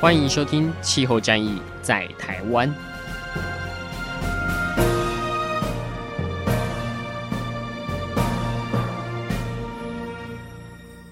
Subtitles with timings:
[0.00, 2.68] 欢迎收听《气候战役在台湾》。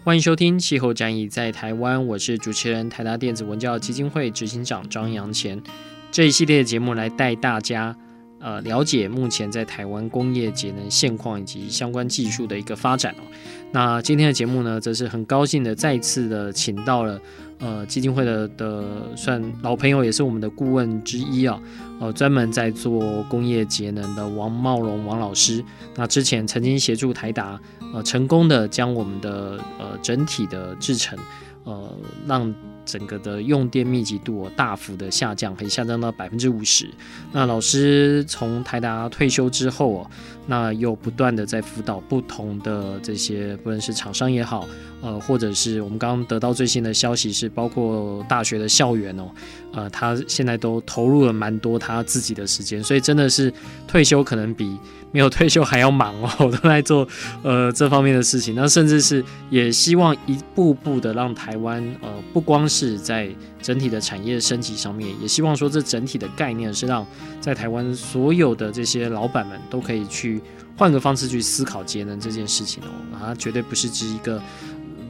[0.05, 5.62] 欢迎收听《气候战役在台湾》，我是主持人台达电子文教基金会执行长张扬前。
[6.11, 7.97] 这一系列的节目来带大家。
[8.43, 13.23] 呃，了解目前在台湾工业节能现况以及相关技术的一个发展哦。
[13.71, 17.21] 那今天的节目呢，则是很高兴的再次的请到了
[17.59, 21.62] 呃基金会的的算老朋友，也是我们的顾问之一啊。
[22.01, 25.65] 呃，专门在做工业节能的王茂荣王老师。
[25.95, 27.61] 那之前曾经协助台达
[27.95, 31.17] 呃成功的将我们的呃整体的制程
[31.62, 31.97] 呃
[32.27, 32.53] 让。
[32.84, 36.88] 整个的用电密集度大幅的下降，可以下降到百分之五十。
[37.33, 40.11] 那老师从台达退休之后哦，
[40.47, 44.67] 那又不断的在辅导不同的这些，不论是厂商也好，
[45.01, 49.31] 呃，或者是我们刚刚得到最新的消息是，包括大学的校园哦，
[49.73, 53.53] 呃，他现在都投入了蛮多他自己的时间，所以真的是
[53.87, 54.77] 退休可能比。
[55.15, 57.06] 没有退休还要忙哦， 都在做
[57.43, 58.55] 呃这方面的事情。
[58.55, 63.29] 那甚至是也希望一步步的让台湾呃不光是在
[63.61, 67.06] 整体的产业升级上面，也希望说这整体的概念是让
[67.43, 70.31] 在台湾所有的这些老板们都可以去
[70.77, 72.88] 换个方式去思考节能这件事情哦。
[73.19, 74.41] 它绝对不是指一个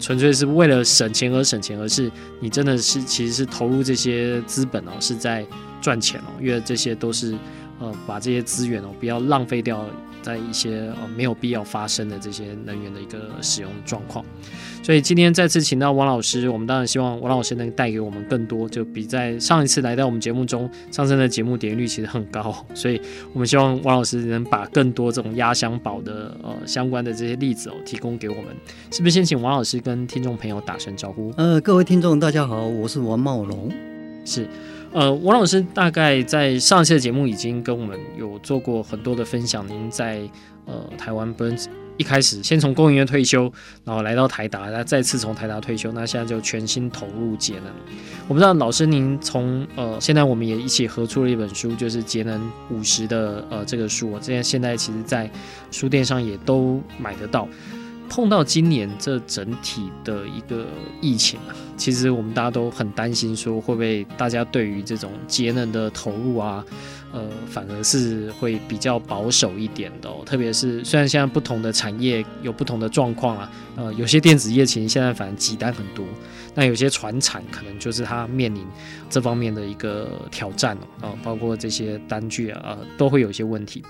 [0.00, 5.46] 纯粹是为了省钱而省钱，而是你真的是其实是投入这些资本哦，是在
[5.80, 7.36] 赚钱哦，因为这些都是。
[7.80, 9.84] 呃，把这些资源哦，不要浪费掉
[10.22, 14.24] 在一些呃没有必要发生的这些能源的一个使用状况。
[14.82, 23.00] 所以今天再次请到王老师，我们当然希望王老师能带给我们更多，就比在上一次来到我们节目中上升的节目点击率其实很高，所以
[23.32, 28.46] 我们希望王老师能把更多这种压箱宝的呃相关的这些例子哦提供给我们。
[28.90, 31.32] 是不是先请王老师跟听众朋友打声招呼？
[31.36, 33.70] 呃，各位听众大家好，我是王茂龙，
[34.24, 34.48] 是。
[34.92, 39.66] 呃，王老师大概在上一期的节目已经跟我们有做过很多的分享。
[39.66, 40.20] 您在
[40.66, 43.50] 呃台湾，不是一开始先从工研院退休，
[43.84, 47.72] 然后来到台达，再再次从台达退休，那现在就全心投入节能。
[48.28, 55.30] 我不知道老师您从呃现在我们也一起合出了一本书，就是节能五十的呃这个书，我这现在其实在
[55.70, 57.48] 书店上也都买得到。
[58.14, 60.66] 碰到今年这整体的一个
[61.00, 66.62] 疫情啊，其实我们大家都很担心，说会不会大家对于这种节能的投入啊，
[67.10, 70.22] 呃，反而是会比较保守一点的哦。
[70.26, 76.04] 特别是虽然现在不同的产业有不同的状况啊，呃，有些电子业其实现在反而急单很多，
[76.54, 78.64] 那有些传产可能就是它面临
[79.08, 83.82] 这方面的一个挑战哦，啊，包括这些单据啊，都会有一些问题。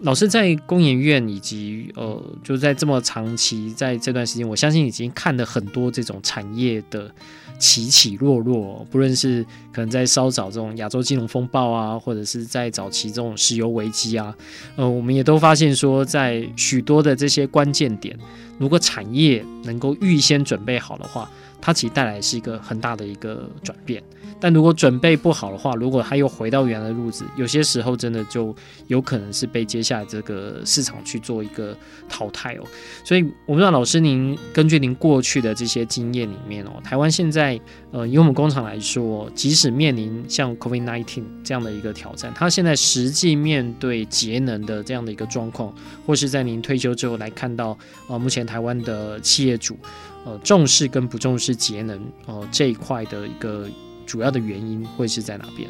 [0.00, 7.12] 老师在工研院以及呃，就在这么长期在这段时间，我相信已经看了很多这种产业的
[7.58, 14.32] 起起落落，不论是可能在稍早这种亚洲金融风暴啊，或者是在早期这种石油危机啊，
[14.76, 18.16] 呃，我们也都发现说，在许多的这些关键点，
[18.56, 21.28] 如果产业能够预先准备好的话，
[21.60, 24.02] 它其实带来是一个很大的一个转变。
[24.40, 28.54] 但如果准备不好的话，如果他又回到原来的路子，有些时候真的就
[28.86, 31.76] 有可能是被接下来这个市场去做一个
[32.08, 32.64] 淘汰哦。
[33.02, 37.60] 所以我不知道老师您根据您过去的这些经验里面哦，台湾现在
[37.90, 45.74] 呃以我们工厂来说，即使面临像 COVID-19 这样的一个挑战，它现在实际面对节能的这样的一个状况，
[46.06, 47.76] 或是在您退休之后来看到
[48.08, 49.76] 呃目前台湾的企业主
[50.24, 53.68] 呃重视跟不重视节能呃这一块的一个。
[54.08, 55.68] 主要的原因会是在哪边？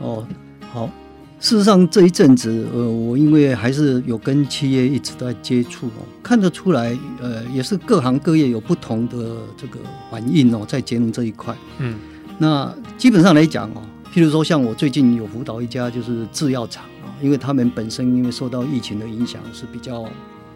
[0.00, 0.26] 哦，
[0.72, 0.90] 好，
[1.38, 9.78] 事实上这一阵子，呃，我因为还是有跟企业一直在接触哦，看得出来，呃，也是各行各业有不同的这个
[10.10, 11.56] 反应哦，在节能这一块。
[11.78, 11.96] 嗯，
[12.38, 13.82] 那基本上来讲哦，
[14.12, 20.08] 譬如说像我最近有辅导一家就是制药厂啊，因为他们本身因为受到疫情的影响是比较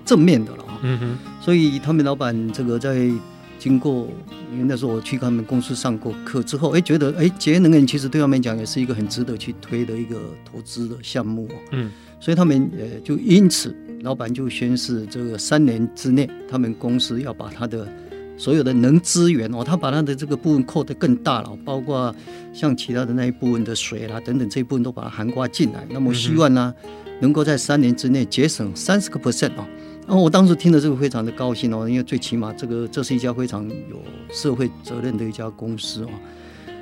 [0.05, 3.11] 正面的了啊，嗯哼，所以他们老板这个在。
[3.57, 4.07] 经过，
[4.53, 11.49] 因为那时候我去他们公司上过课之后，哎，觉得哎，节能源其实对他们讲也是一个很值得去推的一个投资的项目。
[11.71, 11.91] 嗯，
[12.21, 17.89] 所以他们呃就因此，老板就宣誓这个三年之内，他们公司要把他的
[18.37, 22.15] 所有的能资源哦，他把他的这个部分扩得更大了，包括
[22.53, 25.87] 像其他的那一部分的水啦等等这一部分都把它涵盖进来。
[25.89, 26.75] 那么希望呢，
[27.21, 29.65] 能够在三年之内节省三十个 percent 哦。
[30.07, 36.09] 然后我当时听了这个非常的高兴哦，因为最起码这个这是一家非常有社会责任的一家公司哦。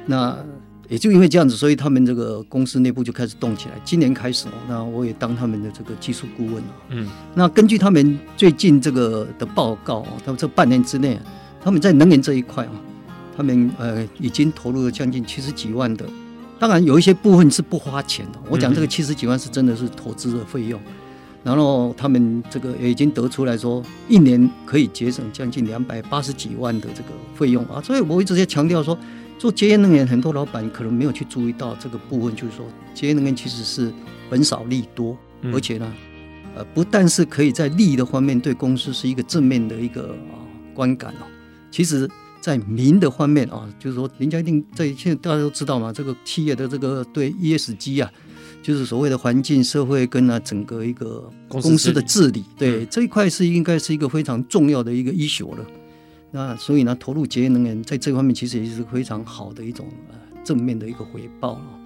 [0.06, 0.36] 那
[0.88, 3.74] 也就因为这样子，所以他们这个公司内部就开始动起来。
[3.84, 6.74] 今年开始哦，那我也当他们的这个技术顾问了。
[6.90, 11.18] 嗯，那根据他们最近这个的报告哦，他们这半年之内。
[11.64, 12.72] 他们在能源这一块啊，
[13.36, 16.04] 他们呃已经投入了将近七十几万的，
[16.58, 18.38] 当然有一些部分是不花钱的。
[18.50, 20.80] 我讲这个七十几万是真的是投资的费用，
[21.44, 27.80] 然后他们这个也已经得出来说，一年可以节省将近两百八十几万的这个费用啊。
[27.82, 28.96] 所以我一直在强调说，
[29.38, 33.92] 做节约能源，很多老板可能没有去注意到这个部分，就是说节约能源其实是
[34.30, 35.16] 本少利多，
[35.52, 35.92] 而且呢，
[36.54, 40.38] 呃，不但是可以在利益的方面对公司是一个正面的一个啊
[40.72, 41.26] 观感哦。
[41.70, 42.08] 其实，
[42.40, 48.12] 在民的方面啊，就是说，林家一定在现在大家都知道嘛，这个企业的这个对 ESG 啊，
[48.62, 55.66] 就是所谓的环境、社会跟啊整个一个公司的治理，对这一块是应该是一个非常重要的一个 issue 了。
[56.30, 60.14] 那所以呢，投入节约能源在这方面其实也是非常好的一种呃
[60.44, 61.80] 正面的一个回报了。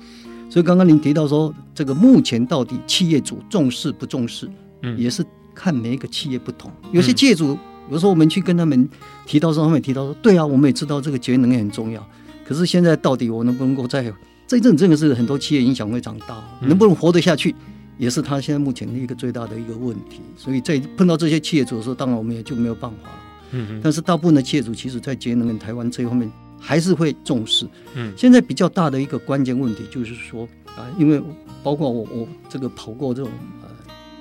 [0.48, 4.48] 所以刚刚您提到说，这个目前到底企业主重视不重视，
[4.82, 5.24] 嗯，也是
[5.54, 7.58] 看每一个企业不同，有些企业主。
[7.88, 8.88] 有时候我们去跟他们
[9.26, 12.04] 提到说，他们也提到说，对啊，我们也知道这个节约能源很重要。
[12.44, 14.12] 可是现在到底我能不能够在
[14.46, 17.54] 这一阵真的是很多企业影响会长大，能不能活得下去，
[17.98, 20.20] 也是他现在目前的一个最大的一个问题。
[20.36, 23.18] 所以在碰到这些企业主的时候，当然我们也就没有办法了。
[23.50, 27.66] 嗯，但是大部分的企业主其实在节约能跟台湾这一方面还是会重视。
[27.94, 31.20] 嗯，现在比较大的一个关键问题就是说啊，因为
[31.62, 33.30] 包括我我这个跑过这种
[33.62, 33.68] 呃，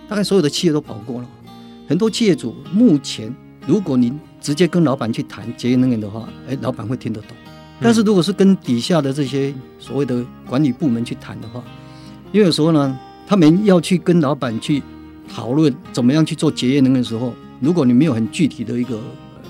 [0.08, 1.30] 大概所有的企业都跑过了，
[1.88, 3.34] 很多企业主目前。
[3.68, 7.30] 如果您直接跟老板去谈节约能源的话，哎，老板会听得懂。
[7.80, 11.64] 但是如果是跟底下的这些所谓的管理部门去谈的话，
[12.32, 14.82] 因为有时候呢，他们要去跟老板去
[15.28, 19.42] 讨论怎么样去做节约能源的时候，如果你没有很具体的一个呃，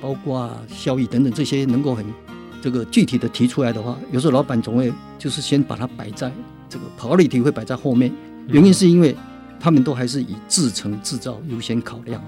[0.00, 2.04] 包括效益等等这些能够很
[2.60, 6.30] 这个具体的提出来的话，有时候老板总会就是先把它摆在
[6.68, 8.12] 这个 priority 会摆在后面，
[8.48, 9.16] 原因是因为
[9.58, 12.22] 他们都还是以制成制造优先考量。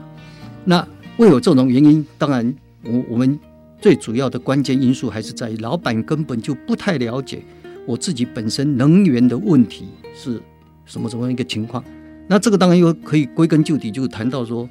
[0.64, 0.86] 那
[1.18, 3.38] 为有这种原因，当然，我我们
[3.84, 7.42] 最主要的关键因素还是在于老板根本就不太了解
[7.84, 10.40] 我自己本身能源的问题是
[10.86, 11.84] 什么什么一个情况。
[12.26, 14.66] 那这个当然又可以归根究底，就谈到说，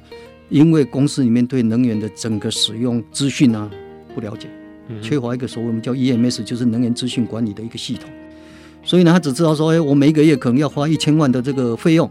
[0.48, 3.70] 因为公司里面对能源的整个使用资讯啊
[4.16, 4.48] 不了解，
[5.00, 8.10] 缺乏一个所谓我们叫 EMS，就是能源资讯管理的一个系统。
[8.82, 12.10] 所以呢，他只知道说，哎，我每个月可能要花一千万的这个费用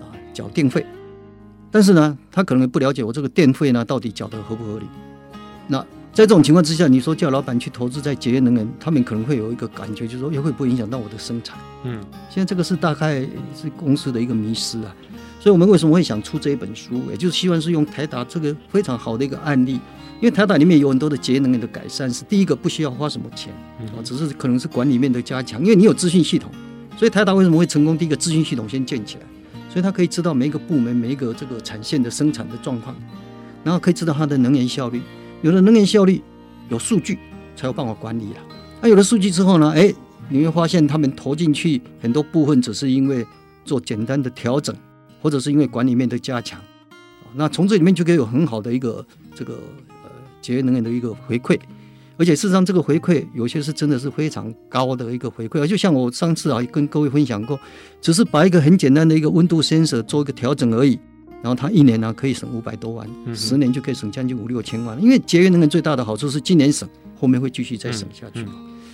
[0.00, 0.86] 啊，缴电费。
[1.72, 4.86] 但是呢，他可能不了解我这个电费呢到底缴得合不合理。
[5.66, 5.84] 那
[6.14, 11.58] 在这种情况之下，你说叫老板去投资在节约能源，他们可能会有一个感觉，就是说，也会不会影响到我的生产？
[11.82, 12.00] 嗯，
[12.30, 13.20] 现在这个是大概
[13.60, 14.94] 是公司的一个迷失啊。
[15.40, 26.48] 所以我们为什么会想出这一本书，也就是希望是用台达这个非常好的一个案例，因为台达里面有很多的节约能源的改善，是第一个不需要花什么钱，啊，只是可能是管理面的加强，因为你有资讯系统，
[26.96, 27.98] 所以台达为什么会成功？
[27.98, 29.22] 第一个资讯系统先建起来。
[29.68, 32.94] 所以他可以知道每一个部门、每一个这个产线的生产的状况，
[33.64, 35.02] 然后可以知道它的能源效率。
[35.44, 36.22] 有了能源效率，
[36.70, 37.18] 有数据
[37.54, 38.38] 才有办法管理了。
[38.80, 39.70] 那有了数据之后呢？
[39.76, 39.92] 哎，
[40.30, 43.26] 你会发现他们投进去很多部分，只是因为
[43.62, 44.74] 做简单的调整，
[45.20, 46.58] 或者是因为管理面的加强。
[47.34, 49.52] 那从这里面就可以有很好的一个这个
[50.02, 50.10] 呃
[50.40, 51.60] 节约能源的一个回馈。
[52.16, 57.60] 而且事实上，这个回馈有些是真的是非常高的一个回馈，而就像我上次啊跟各位分享过，
[58.00, 60.98] 只是把一个很简单的一个温度 sensor 做一个调整而已，
[61.44, 64.98] 然后他一年呢可以省五百多万，十年就可以省将近五六千万。
[64.98, 66.88] 因为节约能源最大的好处是今年省，
[67.20, 68.46] 后面会继续再省下去。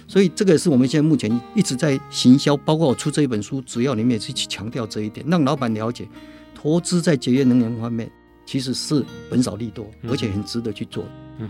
[0.09, 6.09] 所以这个也是我们现在目前一直在行销，包括我出这一本书，主要里面也是去强调这一点，让老板了解，
[6.53, 8.11] 投资在节约能源方面
[8.45, 11.05] 其实是本少利多，而且很值得去做。
[11.39, 11.49] 嗯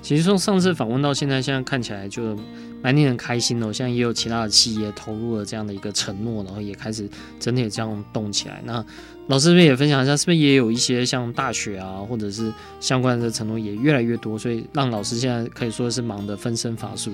[0.00, 2.38] 其实从上次访问到现在，现在看起来就
[2.82, 3.72] 蛮令人开心的。
[3.72, 7.08] 现在也有其他的企业投入了这样的一个承诺，然后也开始
[7.40, 8.62] 真的也这样动起来。
[8.64, 8.84] 那
[9.26, 17.10] 老师这边也分享一下，是不是也有一些像大学啊，或者是相关的承诺也越来越多，所以让老师现在可以说是忙得分身乏术。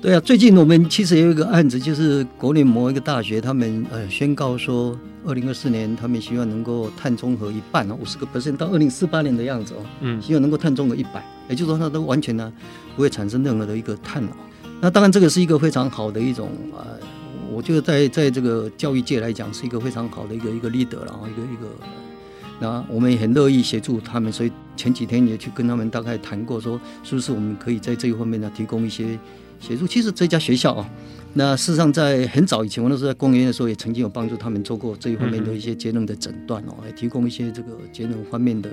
[0.00, 12.50] 对啊，最近我们其实也有一个案子，就是国内某一个大学，他们呃宣告说，二零二四年他们希望能够碳中和一半哦，五十个 percent 到二零四八年的样子哦，嗯，希望能够碳中和一百，也就是说它都完全呢
[12.96, 14.30] 不会产生任何的一个碳了。
[14.80, 16.98] 那当然这个是一个非常好的一种呃，
[17.52, 21.68] 我觉得在在这个教育界来讲是一个非常好的一个一个 leader 然后一个一个
[22.60, 29.18] 那我们也很乐意协助他们，所以前几天也去跟他们大概谈过，说是不是我们可以在这一方面呢提供一些
[29.58, 29.86] 协助。
[29.86, 30.90] 其实这家学校啊，
[31.32, 38.68] 那事实上在很早以前，我那时候在公园的时候，也曾经有帮助他们做过这一方面的一些节能的诊断哦，来提供一些这个节能方面的。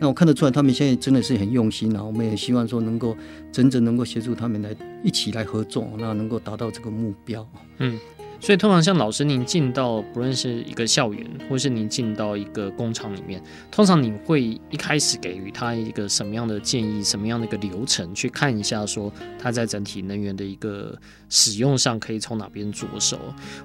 [0.00, 2.02] 那我看得出来，他们现在真的是很用心啊。
[2.02, 3.16] 我们也希望说能够
[3.52, 7.48] 真正能够协助他们来一起来合作，那能够达到这个目标。
[7.78, 7.96] 嗯。
[8.40, 14.40] 所以，通常像老师您进到不论是一个校园，或是您进到一个工厂里面，通常你会
[14.70, 20.96] 一开始给予他一个什么样的建议，什么样的一个流程，去看一下说他在整体能源的一个
[21.28, 23.18] 使用上可以从哪边着手？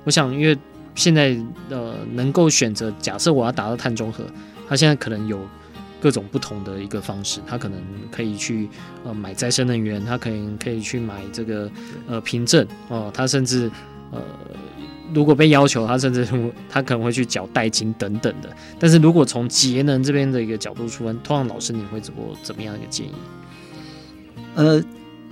[0.03, 0.57] 我想，因为
[0.95, 1.37] 现在
[1.69, 4.25] 呃能够选择，假设我要达到碳中和，
[4.67, 5.39] 他现在可能有
[6.01, 7.79] 各种不同的一个方式，他可能
[8.11, 8.67] 可以去
[9.05, 11.71] 呃买再生能源，他可能可以去买这个
[12.07, 13.71] 呃凭证哦，他甚至。
[14.13, 14.21] 呃，
[15.13, 16.27] 如果被要求，他甚至
[16.69, 18.49] 他可能会去缴代金等等的。
[18.79, 23.11] 但是如果从节能这边的一个角度出发，通常老师你会怎么怎么样一个建议？
[24.55, 24.83] 呃，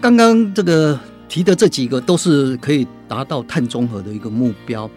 [0.01, 4.89] 刚刚这个提的这几个都是可以达到碳中和的一个目标，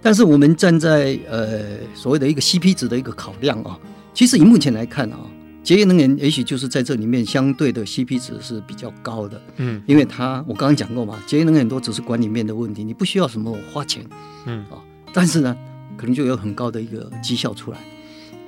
[0.00, 3.78] 但是我们站在呃所谓的一个 CP 值的一个考量啊，
[4.14, 5.18] 其实以目前来看啊。
[5.62, 14.04] 节约能源也许就是在这里面相对的 CP 值是比较高的，嗯，因为它我刚刚讲过嘛，节约能源很多只是管理面的问题，你不需要什么花钱，
[14.46, 14.58] 嗯。
[14.70, 15.56] 啊，但是呢，
[15.96, 17.78] 可能就有很高的一个绩效出来，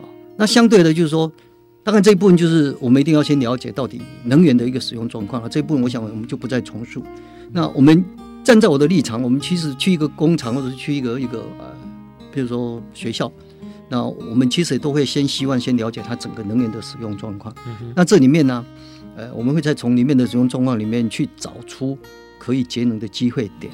[0.02, 0.04] 啊，
[0.37, 1.30] 那相对的就是说，
[1.85, 5.40] 当然这一部分就是我们一定要先了解到底能源的一个使用状况。
[5.40, 7.04] 啊，这一部分我想我们就不再重述。
[7.52, 8.04] 那我们
[8.42, 11.66] 站在我的立场，我们其实去一个工厂或者是去一个一个呃，
[12.33, 13.30] 比如说学校。
[13.88, 17.54] 那我们其实都会先希望先了解它整个能源的使用状况。
[17.94, 18.64] 那这里面呢，
[19.16, 21.96] 呃，我们会再从里面的使用状况里面去找出
[22.38, 23.72] 可以节能的机会点。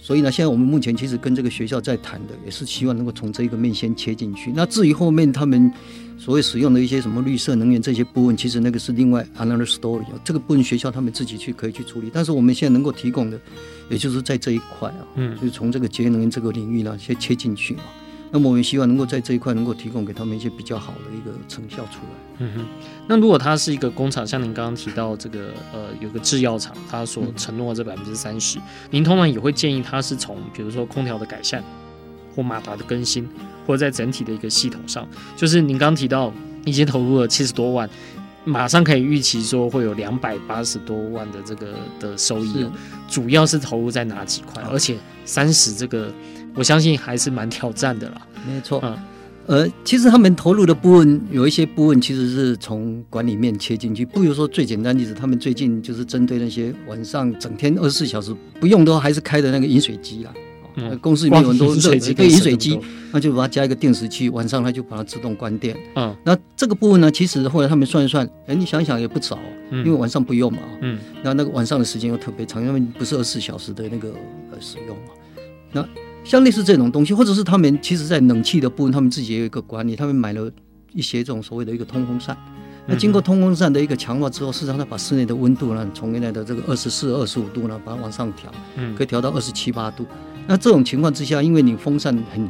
[0.00, 4.50] 所以呢，现在我们目前其实跟这个学校在谈的，也是希望能够从这一个面先切进去。
[4.54, 5.70] 那至于后面他们
[6.16, 10.04] 所谓使用的一些什么绿色能源这些部分，其实那个是另外 another story。
[10.24, 12.10] 这个部分学校他们自己去可以去处理。
[12.10, 13.38] 但是我们现在能够提供的，
[13.90, 17.84] 也就是在这一块啊，嗯，就是从这个节能源这个领域呢，先切进去啊。
[18.30, 22.36] 那么我们希望能够在这一块能够提供给他们一些比较好的一个成效出来。
[22.38, 22.66] 嗯哼。
[23.06, 28.58] 那如果它是一个工厂，像您刚刚提到这个呃有个制药厂，它所承诺的这百分之三十，
[28.90, 31.64] 您通常也会建议它是从比如说空调的改善，
[32.36, 33.26] 或马达的更新，
[33.66, 36.30] 或者在整体的一个系统上，就是您刚刚提到
[36.66, 37.88] 已经投入了七十多万，
[38.44, 42.66] 马上可以预期说会有两百八十多万的这个的收益，
[43.08, 44.62] 主要是投入在哪几块？
[44.64, 46.12] 而且三十这个。
[46.58, 48.26] 我相信还是蛮挑战的啦。
[48.46, 48.98] 没错，嗯，
[49.46, 54.04] 呃，其实他们投入的部分有一些部分其实是从管理面切进去。
[54.04, 60.34] 不如说最简单例子，他们最近就是针对那些晚上整天二十四小时不用都还是开的那个饮水机啦。
[60.80, 62.78] 嗯，公司里面有很多热对饮水机，
[63.12, 65.76] 那就把它加一个定时器，晚上它就把它自动关电。
[65.96, 69.38] 嗯，那这个部分呢，其实后来他们算一算，哎，你想想也不少，
[69.70, 70.58] 因为晚上不用嘛。
[70.82, 74.10] 嗯，那那个晚上的时间又特别长，因为不是二十四小时的那个
[74.52, 75.12] 呃使用嘛。
[75.72, 75.84] 那
[76.28, 79.96] 像类似这种东西，或者是他们其实在冷气的部分，他们自己也有一个管理。
[79.96, 80.50] 他们买了
[80.92, 82.36] 一些这种所谓的一个通风扇，
[82.86, 90.04] 那经过通风扇的一个强化之后，事实上它把室内的温度呢，从原来的这个二十四、二十五度呢，把它往上调，嗯，可以调到二十七八度。
[90.46, 92.46] 那这种情况之下，因为你风扇很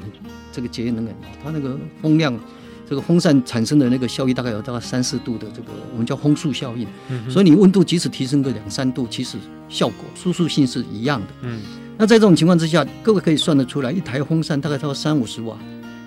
[0.50, 2.37] 这个节约能源，它那个风量，
[2.85, 11.61] 这个风扇产生的那个效益大概有大概三四度的这个我们叫风速效应，嗯，所以你温度即使提升个两三度，其实效果舒适性是一样的，嗯。
[12.00, 15.59] 那在这种情况之下，各位可以算得出来，一台风扇大概超过三五十瓦。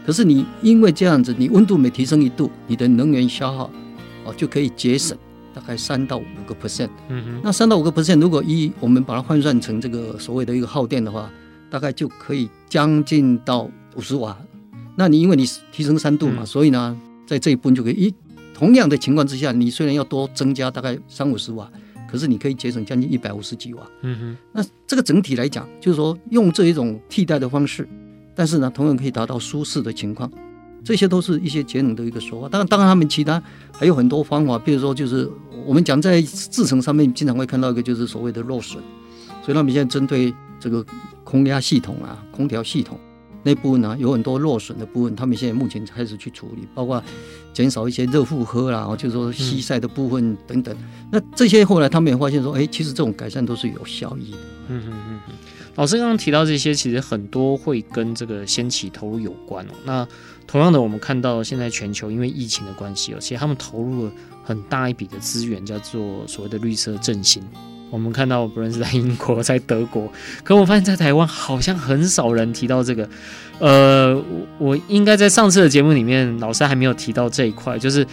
[0.06, 3.70] 可是你因为这样子，你温度每提升一度，你的能源消耗
[4.24, 5.18] 哦就可以节省
[5.54, 6.90] 大概三到五个 percent。
[7.10, 7.42] 嗯哼。
[7.44, 11.30] 那三到五个 percent，如果一我们把它换算成这个所谓的一个耗电的话，
[11.70, 14.38] 大概就可以将近到五十瓦。
[14.96, 18.14] 那你因为你提升三度嘛，所以呢，在这一部分就可以一
[18.54, 21.70] 同样的情况之下，你虽然要多增加大概三五十瓦。
[22.12, 24.38] 可是你可以节省将近一百五十几瓦，嗯哼。
[24.51, 27.88] 那这个整体来讲，就是说用这一种替代的方式，
[28.36, 30.30] 但是呢，同样可以达到舒适的情况，
[30.84, 32.50] 这些都是一些节能的一个说法。
[32.50, 33.41] 当然，当然他们其他
[33.72, 35.30] 还有很多方法，比如说就是
[35.65, 38.82] 我们讲在制程上面经常会看到一个就是所谓的漏水，
[39.41, 40.86] 所以他们现在针对这个
[41.24, 43.00] 空压系统啊、空调系统。
[43.44, 47.04] 那部分呢，有很多落损的部分，他们现在目前开始去处理，包括
[47.54, 50.76] 减少一些热负荷啦，就是说西晒的部分等等。
[51.12, 54.38] 那这些后来他们也发现说，哎，其实这种改善都是有效益的。
[54.70, 55.34] 嗯嗯嗯嗯。
[55.76, 59.72] 老师刚刚提到这些，其实很多会跟这个先期投入有关哦。
[59.86, 60.08] 那
[60.46, 64.12] 同样的，我们看到现在全球因为疫情的关系，而且他们投入了
[64.44, 67.42] 很大一笔的资源，叫做所谓的绿色振兴。
[67.92, 70.12] 我们看到不论是在英国、在德国，
[70.44, 73.08] 可我发现，在台湾好像很少人提到这个。
[73.60, 78.04] 呃，我我应该在上次的节目里面，老师还没有提到这一块，就是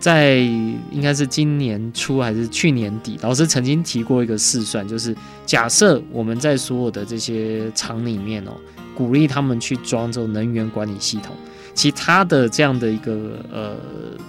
[0.00, 5.14] 在应该是今年初还是去年底，老师曾经提过一个试算，就是
[5.44, 8.50] 假设我们在所有的这些厂里面哦，
[8.96, 11.36] 鼓励他们去装这种能源管理系统。
[11.76, 13.76] 其他的这样的一个呃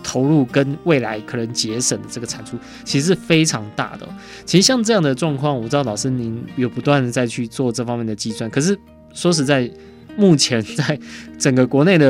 [0.03, 4.07] 投入跟未来可能节省的这个产出，其实是非常大的。
[4.45, 8.49] 其实像这样的状况，我知道老师您有不断的在去做这方面的计算。
[8.49, 8.77] 可是
[9.13, 9.71] 说实在，
[10.17, 10.99] 目前在
[11.39, 12.07] 整个国内的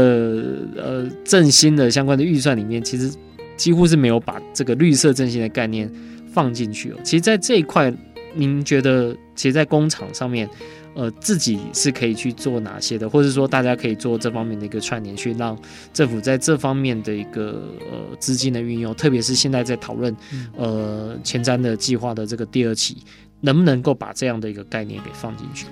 [0.76, 3.14] 呃振兴的相关的预算里面，其实
[3.56, 5.88] 几乎是没有把这个绿色振兴的概念
[6.34, 6.96] 放进去哦。
[7.04, 7.94] 其实，在这一块，
[8.34, 10.50] 您觉得，其实，在工厂上面。
[10.98, 15.56] 呃，自己是可以去做哪些的，或者说大家可以做这方面的一个串联，去让
[15.94, 20.16] 政府在这方面的一个呃资金的运用，特别是现在在讨论
[20.56, 22.98] 呃前瞻的计划的这个第二期，
[23.42, 25.68] 能不能够把这样的一个概念给放进去？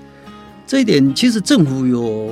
[0.68, 2.30] 这一点其实政府有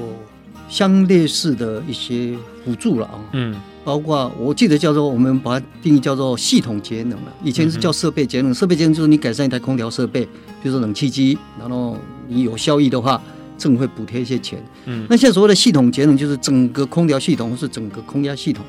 [0.69, 10.25] 相类似的一些辅助了啊，嗯，包括我记得叫做我们把它定义叫做系统节能了，以前是叫设备节能，设备节能就是你改善一台空调设备，
[10.61, 11.97] 比如说冷气机，然后。
[12.33, 13.21] 你有效益的话，
[13.57, 14.61] 政府会补贴一些钱。
[14.85, 18.65] 嗯，那现在所谓的系统节能，就是整个空调系统或是整个空压系统。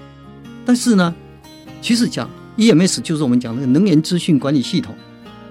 [0.64, 1.14] 但是呢，
[1.82, 4.94] 其实讲 EMS 就是我们讲那个能源资讯管理系统，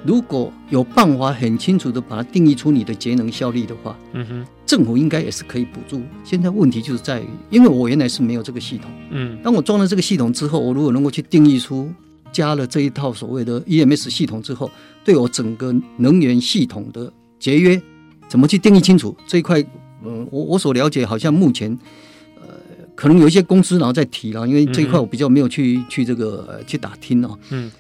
[0.06, 6.02] 如果有办法很清楚的把它定义出你的节能效率的话，嗯哼，政府应该也是可以补助。
[6.24, 11.92] 现在问题就是在于，因为我原来是没有这个系统，嗯，当我装了这个系统之后，我如果能够去定义出
[12.32, 14.72] 加了这一套所谓的 EMS 系统之后，
[15.04, 17.80] 对我整个能源系统的节约。
[18.34, 19.64] 怎么去定义清楚这一块？
[20.04, 21.70] 嗯，我我所了解，好像目前，
[22.42, 22.48] 呃，
[22.96, 27.38] 可能有一些公司然后在提了，因为这一块我比较没有去去这个、呃、去打听哦。
[27.52, 27.72] 嗯。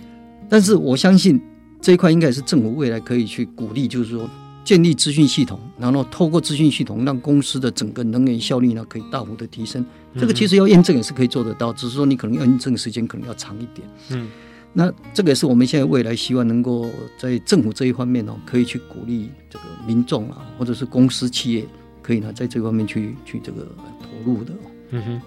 [0.47, 1.41] 但是我相信
[1.81, 4.29] 这一块应该是政府未来可以去鼓励，就是说
[4.63, 9.83] 建立资讯系统，然后透过资讯系统让公司的整个能源效率呢可以大幅的提升。
[10.19, 13.87] 这个其实要验证也是可以做得到，只是说你可能要验证的时间可能要长一点。
[14.11, 14.29] 嗯。
[14.75, 21.63] 那这个也是我们现在未来希望能够在政府这一方面哦，可以去鼓励这个民众啊，或者是公司企业，
[22.01, 23.67] 可以呢在这方面去去这个
[24.01, 24.51] 投入的。
[24.89, 25.21] 嗯哼，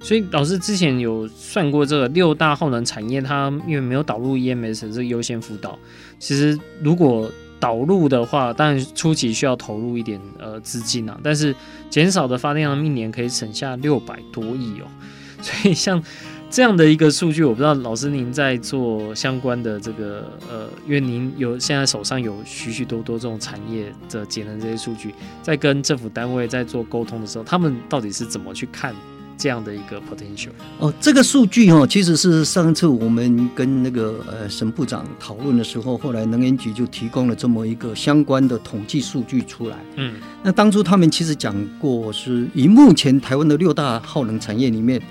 [0.00, 5.76] 所以老师之前有算过这个六大耗能产业，它因为没有导入 EMS 这个优先辅导，
[6.20, 7.28] 其实如果
[7.58, 11.52] 导入的话，当然初期需要投入一点呃资金啊，但是
[11.90, 14.86] 减少的发电量一年可以省下六百多亿哦，
[15.42, 16.00] 所以像。
[16.54, 25.12] 这样的一个数据，我不知道老师您在做相关的这个呃，因为您有现在手上有许许多多这种产业的节能这些数据，
[25.42, 28.94] 在跟政府单位在做沟通的时候，他们到底是怎么去看
[29.36, 30.50] 这样的一个 potential？
[30.78, 39.76] 哦，这个数据哦，其实是上次我们跟那个呃沈部长讨论的时候，后来能源局就提供了这么一个相关的统计数据出来。
[39.96, 40.14] 嗯，
[40.44, 45.02] 那当初他们其实讲过，是以目前台湾的六大耗能产业里面。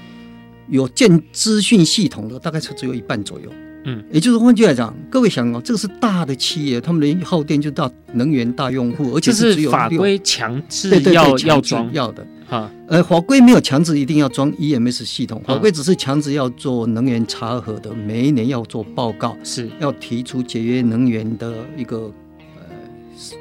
[0.69, 3.49] 有建资讯系统的大概是只有一半左右，
[3.85, 11.91] 嗯，也就是换句来讲，各位想哦，这个是大的企业，他们的耗电就到能源大用户，而且是只有法规强制要要装。
[11.93, 12.25] 要的。
[12.45, 19.69] 哈，呃，法规没有强制一定要装 EMS 系统，法规只是强制要做能源查核的，每一年要做报告，是。
[19.79, 22.11] 要提出节约能源的一个
[22.57, 22.65] 呃，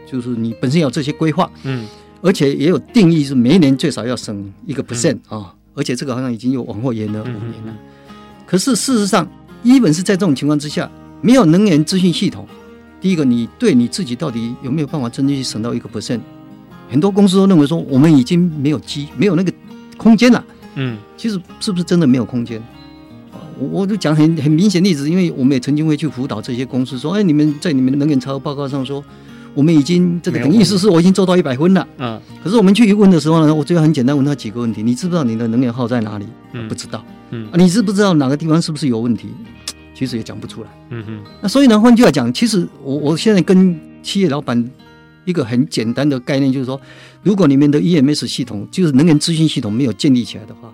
[0.07, 1.87] 就是你本身有这些规划，嗯，
[2.23, 5.53] 而且也有定义是每一年最少要省一个 percent 啊。
[5.75, 7.75] 而且这个好像已经有往后延了五年了，
[8.47, 9.27] 可是事实上，
[9.63, 12.47] 一本是在这种情况之下，没有能源资讯系统，
[13.01, 16.21] 第一个，你对你自己到底有没有办法真正去省到一个 percent？
[16.91, 19.53] 很多公司都认为说，我们已经没有机，没有那个
[19.97, 20.45] 空间了。
[20.75, 22.61] 嗯，其实是不是真的没有空间？
[23.33, 29.03] 啊，我我就讲很很明显例子，因为我们也曾经会去辅导这些公司，说，哎，你们在你们的能源查核报告上说。
[29.55, 36.27] 我们已经这个等意思是我已经做到一百分了，嗯，可是我们去一问的时候呢，我最后很简单问他几个问题：你知不知道你的能源耗在哪里？
[36.53, 39.29] 嗯，不知道，嗯，啊，你知不知道哪个地方是不是有问题？
[39.95, 41.21] 其实也讲不出来，嗯哼。
[41.41, 44.71] 那所以呢，换句话讲，其实我我现在跟企业老板
[45.25, 46.81] 一个很简单的概念就是说，
[47.23, 50.73] 如果你们的 EMS 系统就是能源资讯系统没有建立起来的话，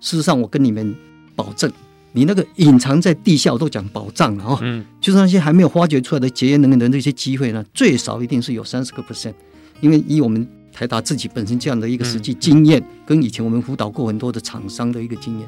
[0.00, 0.94] 事实上我跟你们
[1.34, 1.70] 保证。
[2.16, 9.34] 你那个隐藏在地下，我都讲宝藏了哈，嗯，就是那些还没有发掘出来的节约能源的那些机会呢，最少一定是有三十个 percent，
[9.82, 15.46] 因为以我们台达自己本身这样的一个实际经验，跟以前我们辅导过很多的厂商的一个经验，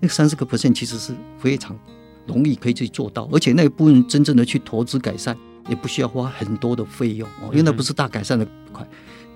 [0.00, 1.78] 那个三十个 percent 其实是非常
[2.26, 5.36] 容易可以去做到，而且那一部分真正的去投资改善，
[5.68, 8.82] 也不需要花很多的费用哦，因为那不是大改善的块。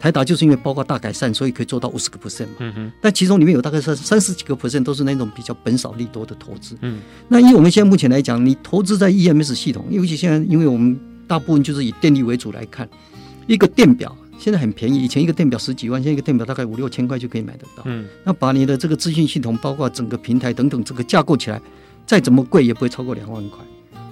[0.03, 2.55] 台达就是因为包括大改善，所以可以做到五十个 percent 嘛。
[2.59, 2.93] 嗯哼。
[3.01, 6.77] 但其中里面有大概三三十几个 percent 都是那种比较本少利多的投资。
[6.81, 6.99] 嗯。
[7.29, 12.89] 那以我们现在目前来讲，你投资在 EMS 系统，尤其现在因为我们大部分就是以电力为主来看。
[13.47, 17.85] 一个电表现在很便宜，以前一个电表十几万，现在一个电表大概五六千块就可以买得到。
[17.85, 21.63] 嗯，那把你的这个资讯系统，包括整个平台等等，这个架构起来，
[22.05, 23.59] 再怎么贵也不会超过两万块。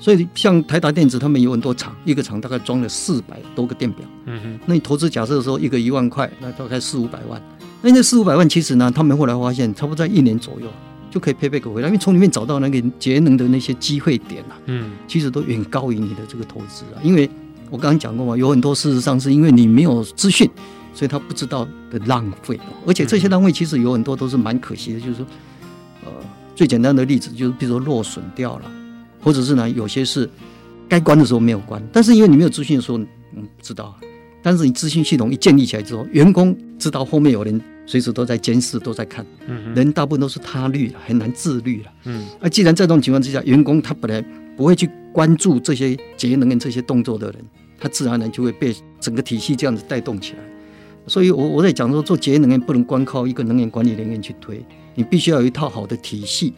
[0.01, 4.05] 所以像台达电子，他们有很多厂，一个厂大概装了四百多个电表。
[4.25, 7.41] 嗯哼，那你投资假设说一个一万块，那大概四五百万。
[7.83, 10.67] 那那四五百万其实呢，他们后来发现，差不多在一年左右
[11.11, 16.97] 就可以配备个回来，因为从里面找到那个节能的那些机会点啊，嗯，其实都远高于你的这个投资啊。
[17.03, 17.29] 因为
[17.69, 20.49] 我刚刚讲过嘛，有很多事实上是因为你没有资讯，
[20.95, 22.59] 所以他不知道的浪费。
[22.87, 25.27] 而且这些浪费其实有很多都是蛮可惜的，就是说，
[26.05, 26.11] 呃，
[26.55, 28.71] 最简单的例子就是，比如说落损掉了。
[29.20, 30.28] 或者是呢，有些是
[30.88, 33.06] 该关的时候没有关，但是因为你没有资讯的时候，嗯，
[33.56, 33.94] 不知道。
[34.42, 39.24] 但是你资讯系统一建立起来之后，员工知道后面有人随时都在监视，都在看。
[39.46, 41.92] 嗯哼，人大部分都是他律，很难自律了。
[42.04, 44.24] 嗯，那既然在这种情况之下，员工他本来
[44.56, 47.44] 不会去关注这些节能跟这些动作的人，
[47.78, 50.38] 他自然而然就会被整个体系这样子带动起来。
[51.06, 56.54] 所以我我在讲说，做节能不能光靠一个能源管理人员去推，你必须要有一套好的体系。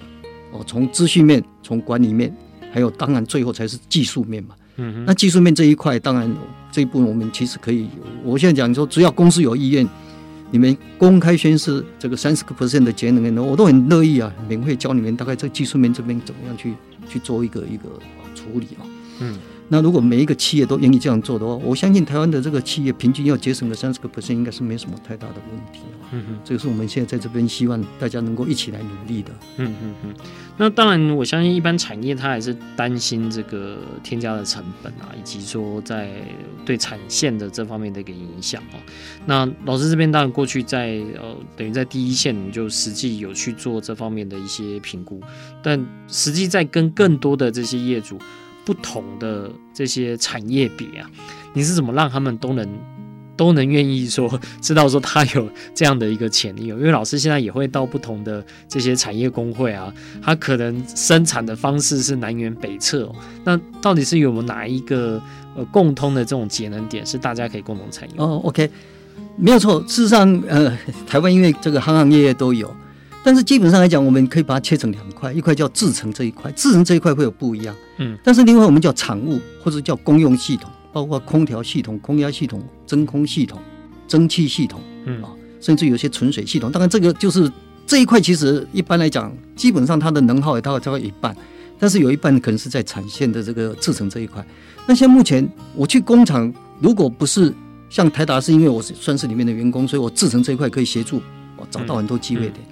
[0.53, 2.33] 哦，从资讯面，从管理面。
[2.73, 4.55] 还有，当然最后才是技术面嘛。
[4.77, 6.35] 嗯，那技术面这一块，当然
[6.71, 7.87] 这一部分我们其实可以。
[8.25, 9.87] 我现在讲说，只要公司有意愿，
[10.51, 16.73] 你们公开宣示这个三十个 percent 的节能，我都很乐意啊，免费教你们大概在技术面这边怎么样去
[17.09, 17.85] 去做一个一个
[18.35, 18.83] 处理啊。
[19.21, 19.37] 嗯。
[19.73, 25.81] 那如果每一个企业都愿意这样做的话，我相信台湾的这个企业平均要节省个三十个 percent，应该是没什么太大的问题。
[26.13, 29.33] 嗯哼，这个是我们现在在这边希望大家能够一起来努力的。
[29.57, 30.15] 嗯嗯嗯。
[30.59, 36.11] 那当然，我相信一般产业它还是担心这个添加的成本啊，以及说在
[36.67, 38.77] 对产线的这方面的一个影响啊。
[39.25, 45.19] 那老师这边当然过去在呃等于在第一线就实际有去做这方面的一些评估，
[45.63, 48.19] 但实际在跟更多的这些业主。
[48.65, 51.11] 不同的这些产业别啊，
[51.53, 52.69] 你是怎么让他们都能
[53.37, 56.67] 都能愿意说知道说他有这样的一个潜力？
[56.67, 63.13] 因为老师现在也会到不同的这些产业工会啊，他可能生产的方式是南辕北辙。
[63.45, 65.21] 那到底是有没有哪一个
[65.57, 68.13] 呃共通的这种节能点是大家可以共同参与？
[68.19, 68.71] 哦，OK，
[69.37, 69.81] 没有错。
[69.89, 72.73] 事实上，呃， 台湾因为这个行行业业都有。
[73.25, 83.61] 但是基本上来讲，我们可以把它切成两块，一块叫制成这一块，制成这一块会有不一样，嗯，但是另外我们叫产物或者叫公用系统，包括空调系统、空压系统、真空系统、
[84.09, 85.31] 蒸汽系统，嗯啊，
[85.61, 86.73] 甚至有些纯水系统。
[86.73, 87.51] 当然，这个就是
[87.87, 91.37] 这一块，其实一般来讲，基本上它的能耗也大概超过一半，
[91.79, 94.45] 但是有一半可能是在产线的这个制成这一块。
[94.87, 97.55] 那像目前我去工厂，如果不是
[97.89, 101.23] 像台达，是因为我是算是里面的员工，所以我制成这一块可以协助
[101.57, 102.55] 我找到很多机会点。
[102.57, 102.69] 嗯嗯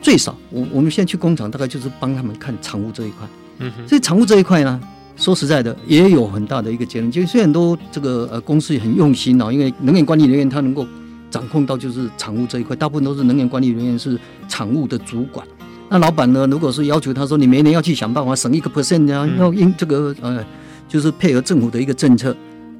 [0.00, 3.26] 最少，我我们现在去工厂，大概就是帮他们看厂务这一块。
[3.58, 4.80] 嗯哼，所以厂务这一块呢，
[5.16, 7.10] 说实在的，也有很大的一个节能。
[7.10, 10.86] 就虽然都这个呃公司也很用心哦，因为能源管理人员他能够
[11.30, 15.46] 掌控到就是厂务这一块，大部分都是能源管理人员是厂务的主管。
[15.88, 20.44] 那老板呢，如果是要求他说你每年要去想办法省一个 percent 啊，要应这个呃
[20.88, 22.36] 就是配合政府的一个政策，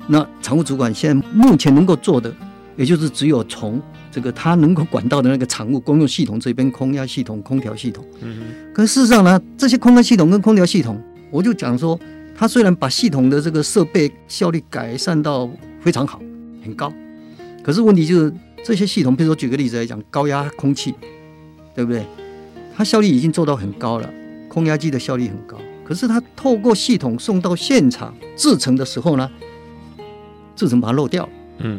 [0.07, 2.33] 那厂务主管现在目前能够做的，
[2.77, 3.81] 也就是只有从。
[4.17, 8.03] 这个它能够管到的那个产物公用系统这边，空压系统、空调系统。
[8.23, 8.45] 嗯。
[8.73, 10.99] 可事实上呢，这些空压系统跟空调系统，
[11.31, 12.01] 我就讲说，
[12.35, 15.47] 它虽然把系统的这个设备效率改善到
[15.83, 16.19] 非常好，
[16.65, 16.91] 很高，
[17.63, 18.33] 可是问题就是
[18.65, 20.95] 这些系统，比如说举个例子来讲，高压空气，
[21.75, 22.03] 对不对？
[22.75, 24.11] 它效率已经做到很高了，
[24.49, 29.31] 空压机的效率很高，可是它透过系统送到现场制成的时候呢，
[30.55, 31.29] 制成把它漏掉。
[31.59, 31.79] 嗯。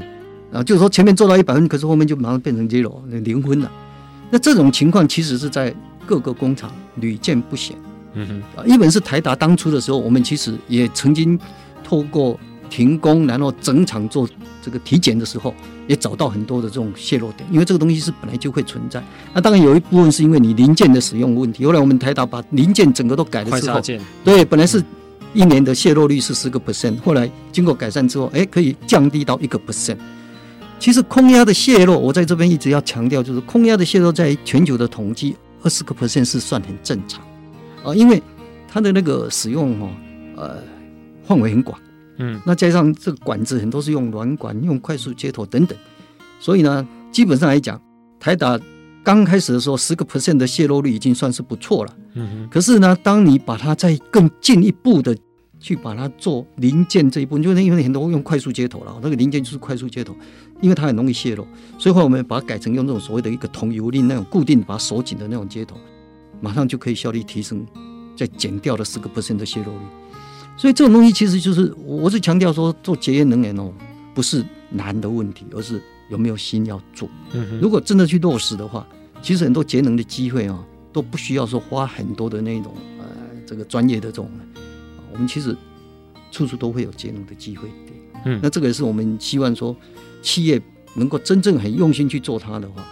[0.51, 3.71] 啊，就是说前面做到一百分，可是后面就马上变成 zero 零分了。
[4.29, 5.73] 那这种情况其实是在
[6.05, 7.75] 各个工厂屡见不鲜。
[8.13, 11.39] 嗯哼，啊，一本是台达当初的时候，我们其实也曾经
[11.83, 14.27] 透过停工，然后整厂做
[14.62, 15.53] 这个体检的时候，
[15.86, 17.47] 也找到很多的这种泄漏点。
[17.51, 19.03] 因为这个东西是本来就会存在。
[19.33, 21.65] 那当然有一部分是因为你零件的使用问题。
[21.65, 23.79] 后来我们台达把零件整个都改了之后，
[24.23, 24.83] 对，本来是
[25.33, 29.97] 一年的泄漏率是十个 percent，后来经过改善之后，哎，可以降低到一个 percent。
[30.79, 37.21] 其实空压的泄漏，我在这边一直要强调，就是空压的泄漏在全球的统计，二十个 percent 是算很正常，
[37.83, 38.21] 啊，因为
[38.67, 39.89] 它的那个使用哦，
[40.35, 40.57] 呃，
[41.23, 41.77] 范围很广，
[42.17, 45.77] 嗯，那加上这个管子很多是用软管、用快速接头等等，
[46.39, 47.81] 所以呢，基本上来讲，
[48.19, 48.59] 台达
[49.03, 55.17] 刚开始的时候，十个 percent 的泄漏率已经算是不错了，嗯哼，可是呢，当你把它再更进一步的。
[55.67, 60.15] 去把它做零件这一部分，就是因为很多用快速接头了，那个零件就是快速接头，
[60.62, 61.45] 因为它很容易泄露，
[61.77, 65.75] 所以后来我们把它改成用这种所谓的一个铜油令那种固定把它锁紧的那种接头，
[66.39, 67.65] 马上就可以效率提升，
[68.15, 69.80] 再减掉了十个 percent 的泄漏率。
[70.56, 73.71] 所以这种东西其实就是，我是强调说，做节约能源哦，
[74.15, 77.10] 不是难的问题，而是有没有心要做。
[77.34, 78.88] 嗯，如果真的去落实的话，
[79.21, 83.06] 其实很多节能的机会啊，都不需要说花很多的那种呃
[83.45, 84.32] 这个专业的这种，
[85.17, 85.58] 我们其实
[86.32, 87.93] 处处都会有节能的机会点。
[88.25, 89.75] 嗯，那这个也是我们希望说，
[90.21, 90.62] 企业
[90.95, 92.86] 能够真正很用心去做它的话，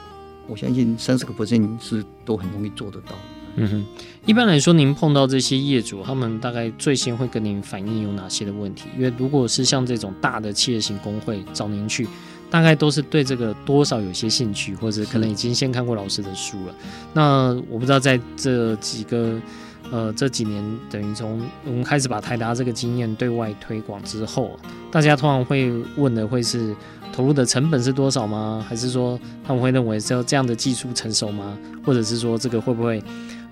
[0.47, 3.11] 我相信三十个 percent 是都很容易做得到。
[3.57, 3.85] 嗯哼，
[4.25, 8.89] 一般来说，您碰到这些业主，他们大概最先会跟您反映有哪些的问题？
[8.97, 12.07] 因为如果是像这种大的企业型工会找您去，
[12.49, 16.75] 大概都是对这个多少有些兴趣，或者可能已经先看过老师的书了。
[17.13, 19.39] 那我不知道在这几个
[19.91, 24.59] 呃这几年，等于从我们开始把台达这个经验对外推广之后，
[24.91, 26.75] 大家通常会问的会是
[27.13, 28.65] 投入的成本是多少吗？
[28.67, 31.57] 还是说他们会认为是要这样的技术成熟吗？
[31.83, 33.01] 或者是说这个会不会？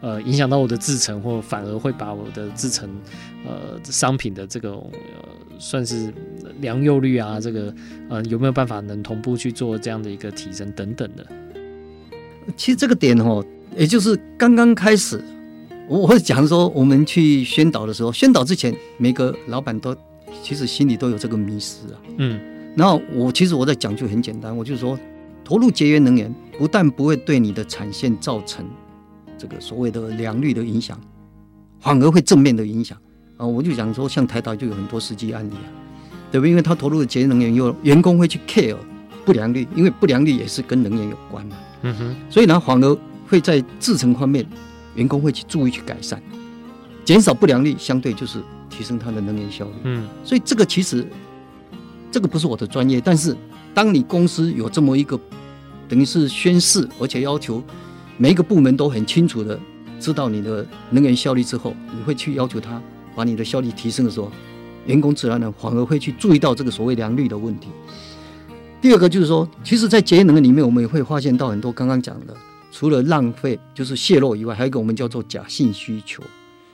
[0.02, 2.90] 呃，影响到我的制程，或反而会把我的制程，
[3.46, 4.92] 呃，商品的这个呃，
[5.58, 6.14] 算是
[6.60, 7.74] 良莠率啊，这个
[8.10, 11.26] 呃，有没有办法能同步去做这样的一个提升等等的？
[12.58, 13.42] 其实这个点哦，
[13.78, 15.24] 也就是刚刚开始，
[15.88, 19.96] 我我会讲说，我们去宣导的时候，宣导之前，每个老板都
[20.42, 22.00] 其实心里都有这个迷失啊。
[22.18, 22.40] 嗯，
[22.76, 24.98] 然后我其实我在讲就很简单，我就说，
[25.44, 28.66] 投入节约能源，不但不会对你的产线造成。
[29.36, 30.98] 这个所谓的良率的影响，
[31.82, 32.98] 反而会正面的影响
[33.36, 33.46] 啊！
[33.46, 35.68] 我就讲说，像台达就有很多实际案例啊，
[36.32, 36.50] 对不对？
[36.50, 38.78] 因为他投入的节约能源，有员工会去 care
[39.26, 41.58] 不良率，因为不良率也是跟能源有关嘛。
[41.82, 42.16] 嗯哼。
[42.30, 44.46] 所以呢，反而会在制成方面，
[44.96, 46.22] 员工会去注意去改善，
[47.06, 49.72] 减少不良率，相对就是提升它的能源效率。
[49.84, 50.08] 嗯。
[50.24, 51.06] 所以这个其实
[52.12, 53.36] 这个不是我的专业，但是
[53.74, 55.20] 当你公司有这么一个
[55.88, 57.64] 等于是宣誓，而且要求。
[58.16, 59.60] 每一个部门都很清楚的
[60.00, 62.80] 知道你的能源效率之后，你会去要求他
[63.16, 64.32] 把你的效率提升的时候，
[64.86, 67.70] 员工自然呢反而会去注意到这个所谓良率的问题。
[68.80, 72.38] 第二个就是说，其实，在节能源里面，我们也会发现到很多刚刚讲的，
[72.74, 76.24] 除了浪费就是泄漏以外，还有一个我们叫做假性需求。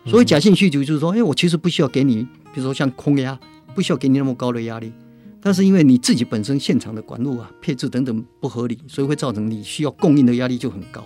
[0.05, 3.37] 所谓假性需求就是说，哎，我其实不需要给你，比如说像空压，
[3.75, 4.93] 不需要给你那么高的压力，
[5.41, 11.03] 但是因为你自己本身现场的管路啊、配置等等不合理，所以会造成你需要供应的压力就很高。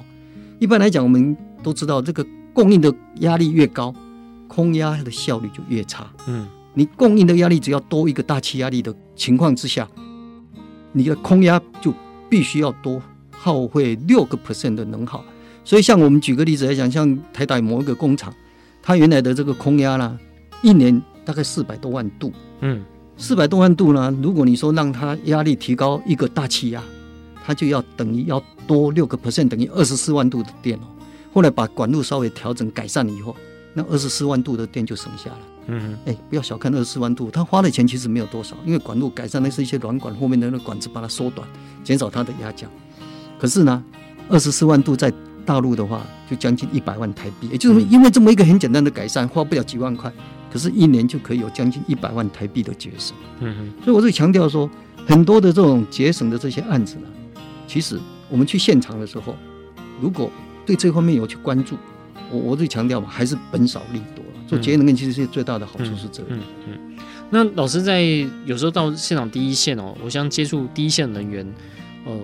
[0.59, 3.91] 一般来讲，我们都知道，这个供应的压力越高，
[4.47, 6.07] 空压的效率就越差。
[6.27, 9.89] 嗯，你供应的压力只要多一个大气压力的情况之下，
[10.91, 11.91] 你的空压就
[12.29, 13.01] 必须要多
[13.43, 15.23] 耗费六个 percent 的能耗。
[15.65, 18.33] 所以，像我们举个例子来讲，像台达某一个工厂，
[18.81, 20.17] 它原来的这个空压啦，
[20.61, 22.31] 一年大概四百多万度。
[22.61, 22.81] 嗯，
[23.17, 26.81] 四百多万度呢，如果你说让它压力提高一个大气压。
[27.45, 30.87] 它就要等于要多六个 percent，等于二十四万度的电哦。
[31.33, 33.35] 后来把管路稍微调整改善了以后，
[33.73, 35.39] 那二十四万度的电就省下了。
[35.67, 41.45] 嗯，哎，不要小看二十四万度，它花的钱其实没有多少，因为管路改善的是一些软管后面的那个管子把它缩短，
[41.83, 42.69] 减少它的压强。
[43.43, 43.83] 可是呢，
[44.29, 45.11] 二十四万度在
[45.45, 50.09] 大陆的话就将近一百万台币，也就是因为这么一个很简单的改善，花不了几万块，
[50.49, 53.13] 可是一年就可以有将近一百万台币的节省。
[53.41, 54.69] 嗯哼，所以我是强调说，
[55.05, 57.07] 很多的这种节省的这些案子呢。
[57.67, 59.35] 其实我们去现场的时候，
[59.99, 60.31] 如果
[60.65, 61.75] 对这方面有去关注，
[62.31, 64.23] 我我最强调嘛，还是本少利多。
[64.47, 66.31] 做节能源其实是最大的好处是这样。
[66.31, 66.97] 嗯嗯，嗯。
[67.29, 68.03] 那老师在
[68.45, 71.45] 有时候到现场第一线哦，我想接触第一线人员，
[72.05, 72.17] 呃。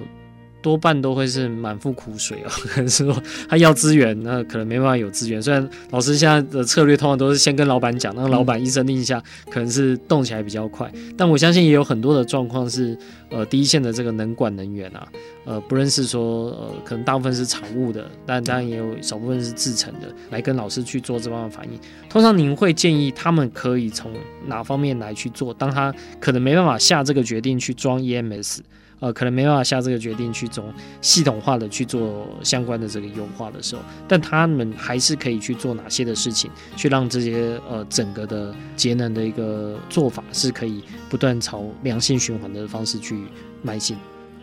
[0.61, 5.41] 多半都会是满腹苦水哦， 可能是说他要资源，那可能没办法有资源。
[5.41, 10.91] 虽然老师现在的策略通常都是先跟老板讲，让老板一声令下，可能是动起来比较快。
[11.17, 12.97] 但我相信也有很多的状况是，
[13.29, 15.07] 呃，第一线的这个能管能源啊，
[15.45, 21.79] 呃，不论是说呃，可能大部分是厂务的，但当然也有少部分是制成的，来跟老师去做这方面的反应。
[22.09, 24.11] 通常您会建议他们可以从
[24.47, 25.53] 哪方面来去做？
[25.53, 28.59] 当他可能没办法下这个决定去装 EMS。
[28.99, 30.65] 呃，可能没办法下这个决定去做
[31.01, 43.23] 系统化的去做相关的这个优化的时候，但他们还是可以去做哪些的事情，去让这些呃整个的节能的一个做法是可以不断朝良性循环的方式去
[43.61, 43.95] 迈进。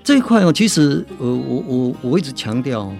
[0.02, 2.90] 这一块哦，其实呃，我我我一直强调，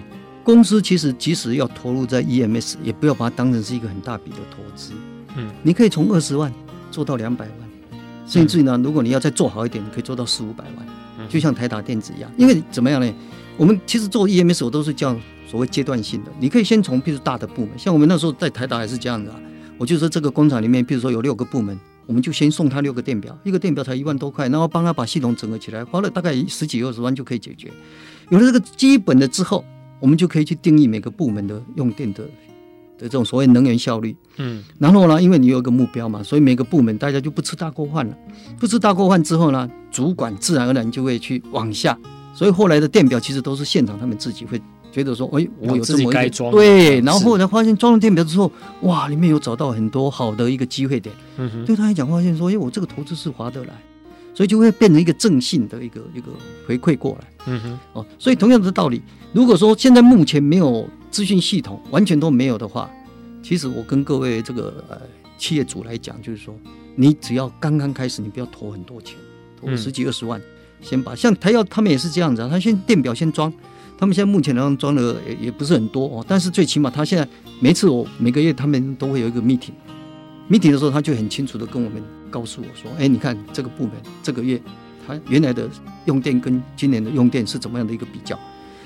[0.43, 4.91] 公司其实即使要投入在 EMS，也不要把它当成是一个很大笔的投资。
[5.35, 6.53] 嗯，你可以从二十万
[6.91, 10.96] 做到两百万，甚至呢，如果你要再做好一点，你可以做到四五百万。
[11.27, 13.13] 就像台达电子一样，因为怎么样呢？
[13.57, 15.15] 我们其实做 EMS 我都是叫
[15.47, 16.31] 所谓阶段性的。
[16.39, 19.39] 你可以先从譬如大的部门，像我们那时候在台达还是这样的啊。
[19.77, 27.71] 我就说这个工厂里面，譬如说有六个部门，我们就先送他六个电表，一个电表才一万多块，然后帮他把系统整合起来，花了大概十几二十万就可以解决。
[28.29, 29.63] 有了这个基本的之后，
[29.99, 32.23] 我们就可以去定义每个部门的用电的
[32.97, 38.17] 这种所谓能源效率，嗯，然后呢，因为你有一个目标嘛，所以每个部门大家就不吃大锅饭了。
[38.59, 41.97] 不吃大锅饭之后呢，主管自然而然就会去往下。
[42.35, 51.15] 所以后来的电表其实都是现场他们自己会觉得说，哎，我有这么一个装对，然后后来发现装了电表之后，哇，里面有找到很多好的一个机会点。
[51.37, 53.73] 嗯哼，对他来讲，发现说，哎，我这个投资是划得来，
[54.35, 56.27] 所以就会变成一个正性的一个一个
[56.67, 57.27] 回馈过来。
[57.47, 59.01] 嗯哼，哦，所以同样的道理，
[59.33, 60.87] 如果说现在目前没有。
[61.09, 62.91] 资讯系统完全都没有的话，
[63.41, 64.97] 其实我跟各位这个呃
[65.37, 66.53] 企业主来讲，就是说，
[66.95, 69.15] 你只要刚刚开始，你不要投很多钱，
[69.59, 70.43] 投十几二十万，嗯、
[70.81, 73.51] 先把像台耀他们也是这样子，啊，他先电表先装，
[73.97, 77.27] 他们现在目前呢装的也也不是很多哦，但是最起码他现在
[77.59, 84.61] 每次我每个月他们都会有一个 meeting，meeting 的时候他就很清楚的跟我们告诉我说，哎，你看这个部门这个月
[85.07, 85.69] 他原来的
[86.05, 88.37] 用电跟今年的用电是怎么样的一个比较。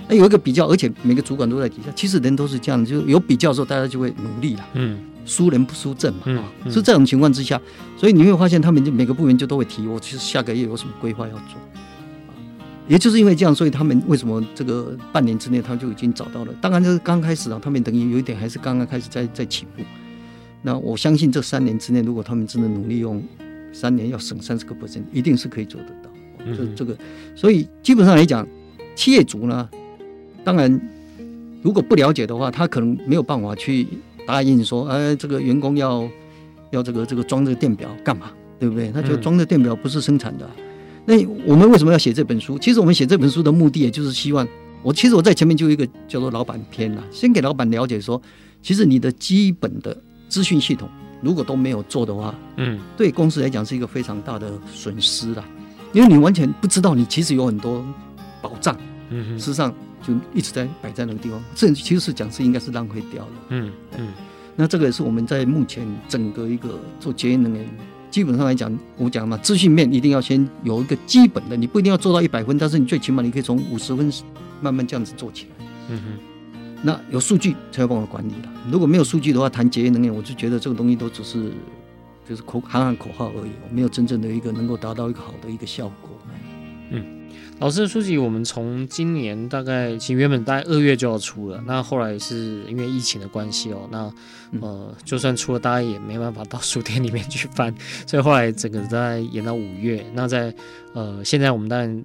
[0.07, 1.91] 那有一个比较，而且每个主管都在底下。
[1.95, 4.65] 其实人都是这样，就是有比较的时候，大家就会努力了。
[4.73, 6.21] 嗯，输人不输阵嘛，
[6.69, 7.60] 是这种情况之下，
[7.97, 11.57] 所以你会发现他们就每个部门就都会提我，其实下个月有什么规划要做。
[12.88, 16.53] 也就是因为这样，所以他们为什么这个半年之内他就已经找到了？
[16.60, 19.84] 当然这是刚开始啊，他们等于有一点还是刚刚开始在在起步。
[20.62, 23.23] 那我相信这三年之内，如果他们真的努力用
[23.71, 26.10] 三年要省三十个 percent，一定是可以做得到。
[26.57, 26.97] 这这个，
[27.36, 28.45] 所以基本上来讲，
[28.95, 29.69] 企业主呢。
[30.43, 30.81] 当然，
[31.62, 33.88] 如果不了解的话，他可能没有办法去
[34.25, 36.07] 答应说，哎，这个员工要
[36.71, 38.91] 要这个这个装这个电表干嘛，对不对？
[38.91, 40.49] 他觉得装这电表不是生产的。
[41.05, 42.57] 那我们为什么要写这本书？
[42.60, 44.47] 其实我们写这本书的目的，也就是希望
[44.84, 48.21] 我其实我在前面就有一个叫做老板篇了，先给老板了解说，
[48.62, 49.95] 其实你的基本的
[50.29, 50.88] 资讯系统
[51.21, 55.43] 如果都没有做的话，嗯，对公司来讲是一个非常大的损失啦，
[55.91, 57.84] 因为你完全不知道你其实有很多
[58.41, 58.77] 保障，
[59.10, 59.73] 嗯，事实上。
[60.01, 63.31] 就一直在摆在那个地方，这其实是讲是应该是浪费掉了。
[63.49, 64.07] 嗯嗯，
[64.55, 67.69] 那这个也是我们在目前整个一个做节能能源，
[68.09, 74.11] 基本上来讲，我讲嘛，资讯面一定要先有一个基本的，你不一定要做到一百分，但是你最起码你可以从五十分
[74.59, 75.65] 慢慢这样子做起来。
[75.89, 76.19] 嗯哼，
[76.83, 78.49] 那有数据才有办法管理的。
[78.71, 81.51] 如果没有数据的话，谈节能源，我就觉得这个东西都只是
[82.27, 86.09] 就是口喊喊口号而已，没有真正的一个能够达到一个好的一个效果。
[86.89, 87.20] 嗯。
[87.62, 94.12] 老师的书籍，我们从今年大概其实原本大概二月就要出了，那后来是因为疫情的关系哦，那
[94.60, 97.71] 呃就算出了，大家也没办法到书店里面去翻，
[98.08, 100.04] 所以后来整个在延到五月。
[100.15, 100.52] 那在
[100.93, 102.04] 呃现在我们当然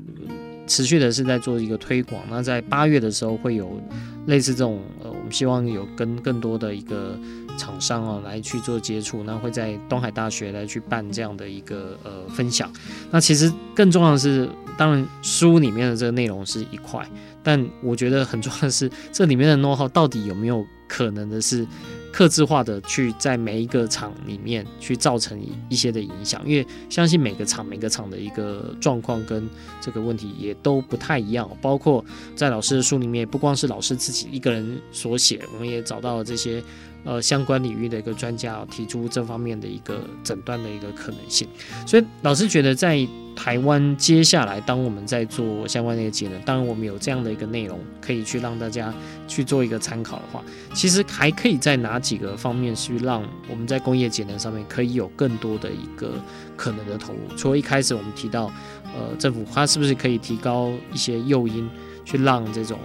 [0.67, 3.81] 持续的是在做一个推广，那在八月的时候会有
[4.27, 7.19] 类似这种呃，我们希望有跟更多的一个。
[7.57, 12.71] 厂商哦，来去做接触，那会在东海大学来去办这样的一个呃分享。
[13.11, 17.09] 那其实更重要的是，当然书里面的这个内容是一块，
[17.43, 21.67] 但我觉得很重要的是，这里面的 know how 到底有没有可能的是
[22.13, 25.39] 客制化的去在每一个厂里面去造成
[25.69, 26.43] 一些的影响？
[26.47, 29.49] 因为相信每个厂每个厂的一个状况跟
[29.81, 31.49] 这个问题也都不太一样。
[31.61, 36.63] 包括在老师的书里面，不光是老师自己一个人所写，我们也找到了这些。
[37.07, 41.47] 呃，相关领域的一个专家提出这方面的一个诊断的一个可能性，
[41.87, 48.93] 所以老师觉得在台湾接下来，当我们在做相关的一个节能，当然我们有这样的一个内容可以去让大家
[49.29, 50.43] 去做一个参考的话，
[50.75, 56.15] 其实还可以在哪几个方面去让我们在工业节能上面可以有更多的一个
[56.57, 57.21] 可能的投入？
[57.37, 58.51] 除了一开始我们提到，
[58.99, 61.69] 呃，政府它是不是可以提高一些诱因，
[62.05, 62.81] 去让这种。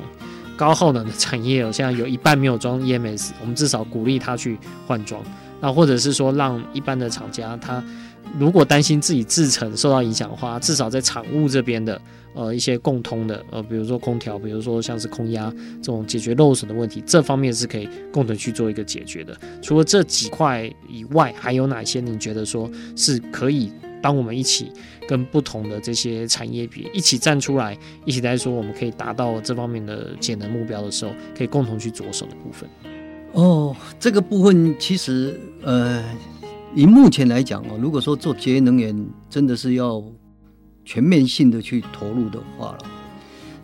[0.62, 5.20] 高耗能的产业哦，现在有一半没有装 EMS， 我们至少鼓励他去换装。
[5.60, 7.84] 那或者是说，让一般的厂家，他
[8.38, 12.00] 如果担心自己制程受到影响的话，至少在厂务这边的
[12.36, 19.36] 呃一些共通的呃，比如说空调，比如说像是空压这种解决漏损的问题，这方面是可以共同去做一个解决的。
[19.64, 23.72] 除了这几块以外，还有哪些你觉得说是可以？
[24.04, 24.72] 当我们一起
[25.08, 32.70] 跟不同的这些产业比，一起站出来，一起来说，我们可以达到这方面的节能目标的时候，可以共同去着手的部分。
[33.34, 36.04] 哦，这个部分其实，呃，
[36.76, 38.96] 以目前来讲哦，如果说做节约能源
[39.30, 40.04] 真的是要
[40.86, 42.80] 全面性的去投入的话了，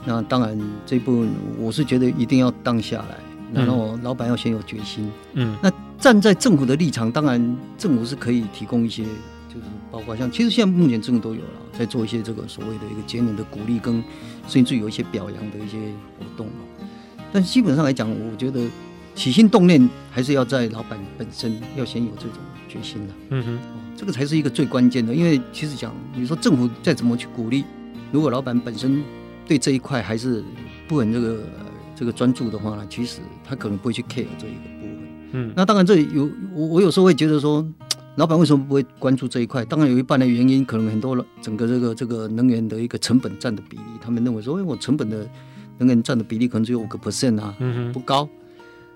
[0.05, 3.17] 那当然这部分我是觉得一定要当下来，
[3.53, 5.09] 然后老板要先有决心。
[5.33, 9.05] 嗯，那站在政府的立场，当然政府是可以提供一些。
[9.57, 14.03] 就是包括像，其实现在目前政府都有了，在做一些这个所谓的一个节能的鼓励，跟
[14.47, 15.77] 甚至有一些表扬的一些
[16.17, 16.47] 活动。
[17.33, 18.61] 但基本上来讲，我觉得
[19.15, 22.33] 起心动念还是要在老板本身要先有这种
[22.69, 23.13] 决心的。
[23.31, 23.59] 嗯哼，
[23.95, 25.13] 这个才是一个最关键的。
[25.13, 27.63] 因为其实讲，你说政府再怎么去鼓励，
[28.11, 29.03] 如果老板本身
[29.45, 30.43] 对这一块还是
[30.87, 31.39] 不很这个
[31.95, 35.07] 这个专注的话呢，其实他可能不会去 care 这一个部分。
[35.33, 37.65] 嗯，那当然这有我我有时候会觉得说，
[38.17, 39.63] 老板为什么不会关注这一块？
[39.63, 45.29] 当然有一半的原因，可能很多整个这个这个能源的一个成本占的比例，他们认为说，哎，我成本的
[45.77, 47.55] 能源占的比例可能只有五个 percent 啊，
[47.93, 48.27] 不高。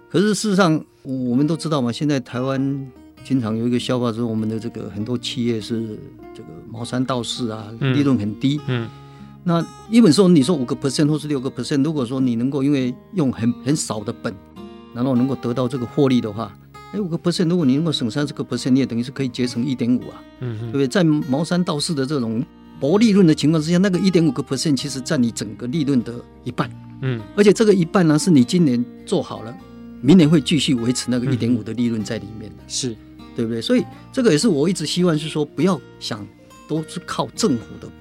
[0.09, 2.91] 可是事实上，我们都知道嘛，现在台湾
[3.23, 5.99] 经常有一个笑话说，我们的这个很多企业是
[6.33, 8.59] 这个毛三到四啊，利润很低。
[8.67, 8.89] 嗯。
[9.43, 14.33] 那一本说你说五个 percent 或是六个 percent，如果说你能够因为用很很少的本，
[14.95, 16.51] 然后能够得到这个获利的话，
[16.93, 20.87] 哎，五个 percent，如果你能够省三十个 percent，你也等于是可以节省一点五啊，嗯，对不对？
[20.87, 22.43] 在茅山道士的这种
[22.79, 26.13] 薄利润的情况之下，那个一点五个 percent 其实占你整个利润的
[26.43, 26.69] 一半，
[27.01, 29.55] 嗯，而且这个一半呢，是你今年做好了，
[30.01, 32.95] 明年会继续维持那个一点五的利润在里面的，是，
[33.35, 33.61] 对不对？
[33.61, 36.27] 所以这个也是我一直希望是说，不要想
[36.67, 37.93] 都是靠政府的补。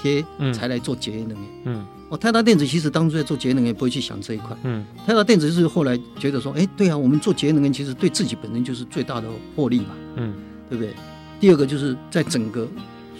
[0.00, 0.24] 贴
[0.54, 1.38] 才来做节能源。
[1.64, 4.56] 嗯，哦，泰达电子其实当初在做节能也，不会去想这一块。
[4.62, 9.94] 嗯，泰达电子是后来觉得说，哎，对啊，我们做节能，其实对自己本身就是最大的获利嘛。
[10.16, 10.34] 嗯，
[10.70, 10.94] 对不对？
[11.38, 12.66] 第二个就是在整个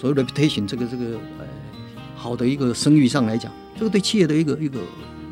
[0.01, 1.05] 所谓 reputation 这个这个
[1.39, 1.45] 呃
[2.17, 4.81] 好的一个声誉上来讲，这个对企业的一个一个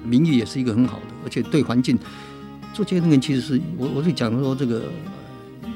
[0.05, 1.99] 名誉也是一个很好的，而且对环境
[2.75, 4.83] 做节能源其实是我我就讲说这个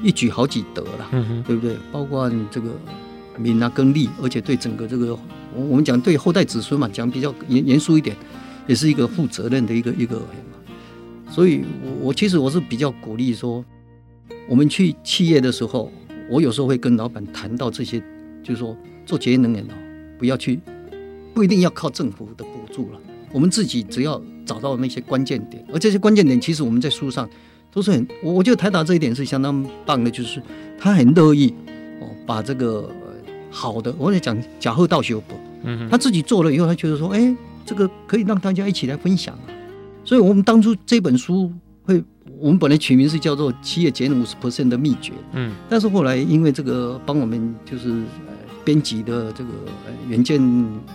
[0.03, 1.75] 一举好几得了，嗯，对不对？
[1.91, 2.69] 包括你这个
[3.37, 5.17] 名啊跟利，而且对整个这个。
[5.55, 8.15] 我们讲对后代子孙嘛，讲比较严严肃一点，
[8.67, 10.21] 也是一个负责任的一个一个。
[11.29, 13.63] 所以我，我其实我是比较鼓励说，
[14.47, 15.91] 我们去企业的时候，
[16.29, 17.99] 我有时候会跟老板谈到这些，
[18.43, 18.75] 就是说
[19.05, 19.73] 做节约能源哦，
[20.17, 20.59] 不要去，
[21.33, 22.99] 不一定要靠政府的补助了，
[23.31, 27.29] 我们自己只要找到那些关键点，而这些关键点其实我们在书上
[27.71, 30.41] 都是很，我我觉得台达这一点是相当棒的，就是
[30.77, 31.53] 他很乐意
[31.99, 32.89] 哦把这个。
[33.51, 35.35] 好的，我在讲假后道修补，
[35.89, 37.35] 他自己做了以后，他觉得说，哎，
[37.65, 39.51] 这个可以让大家一起来分享啊。
[40.05, 41.51] 所以，我们当初这本书
[41.83, 42.01] 会，
[42.39, 48.33] 我们本来取名是叫做《企业节能五十 percent 的秘诀》，嗯，但是后来因为这个帮我们就是呃
[48.63, 49.49] 编辑的这个
[49.85, 50.41] 呃远见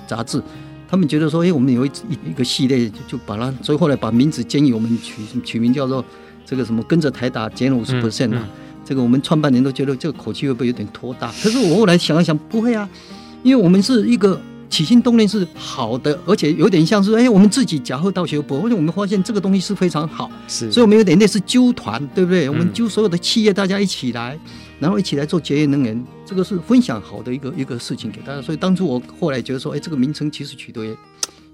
[0.07, 0.43] 杂志，
[0.89, 1.91] 他们觉得说，哎，我们有一
[2.29, 6.05] 一个系列，就把它，所以后来把名字建议我们取取名叫做
[6.45, 8.49] 这个什么跟着台达节能五十 percent 啊。
[8.87, 11.27] 这个我们创办人都觉得这个口气会不会有点拖大？
[11.43, 12.89] 可是我后来想一想，不会啊，
[13.43, 22.49] 因为我们是一个起心动念是好的，而且有点像是哎，我们自己假后道学博，而且我们发现这个东西是非常好，是，所以我们有点类似纠团，对不对？
[22.49, 24.39] 我们揪所有的企业，大家一起来，
[24.79, 28.41] 然后一起来做节约能源，这个是分享好的一个一个事情给大家。
[28.41, 30.97] 所以当初我后来觉得说，哎，这个名称其实取得也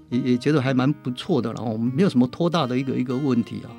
[0.09, 3.73] 也也觉得还蛮不错的，然后我们没有什么拖大的一个一个问题啊。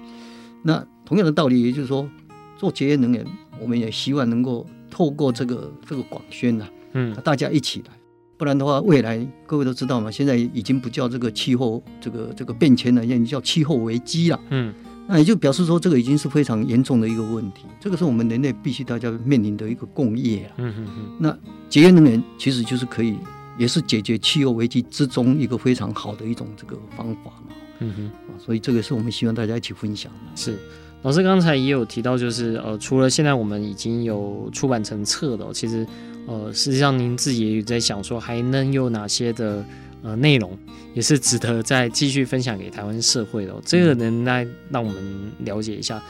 [0.63, 2.09] 那同样的道理，也就是说。
[2.57, 3.27] 做节约能源，
[3.61, 7.93] 我们也希望能够透过这个这个广宣呐，嗯，大家一起来，
[8.37, 14.75] 不然的话，未来各位都知道嘛，现在已经不叫这个气候这个这个变迁了，已经叫气候危机了，嗯，
[15.09, 21.39] 那也就表示说，这个已经是非常严重的一个问题，这个是我们人类必须大家面临的一个共业啊，嗯嗯嗯，那
[21.69, 23.17] 节约能源其实就是可以，
[23.59, 30.59] 也是解决气候危机之中一个非常好的一种这个方法嘛，嗯哼，所以这个是我们希望大家一起分享的，是。
[31.05, 35.87] 老师刚才也有提到，就是呃，除了现在我们已经有出版成册的，其实
[36.27, 39.63] 呃，实际上您自己也有在想说，还能有哪些的
[40.03, 40.57] 呃内容，
[40.95, 43.53] 也是值得再继续分享给台湾社会的。
[43.67, 46.03] 这个能来让我们了解一下。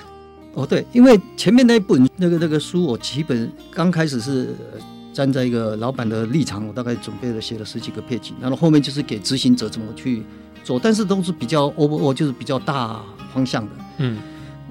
[0.52, 4.54] 哦，对，因为前面那一本那个那个书，我基本刚开始是
[5.12, 10.22] 站在一个老板的立场，我大概准备了写了十几个配景，然后后面就是给执行者怎么去
[10.62, 14.18] 做，但是都是比较 overall 就是比较大方向的，嗯。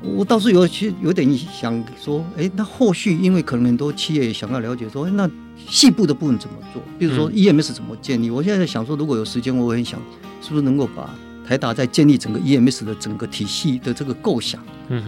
[0.04, 5.30] 我倒是有去有点想说，哎，那后续因为可能很多企业也想要了解说，那
[5.70, 6.82] 细部的部分怎么做？
[6.99, 8.30] 比如说 EMS 怎么建立？
[8.30, 10.01] 我现在在想说，如果有时间，我很想
[10.41, 11.10] 是不是能够把
[11.47, 14.62] 台达在建立整个 EMS 的整个体系的这个构想，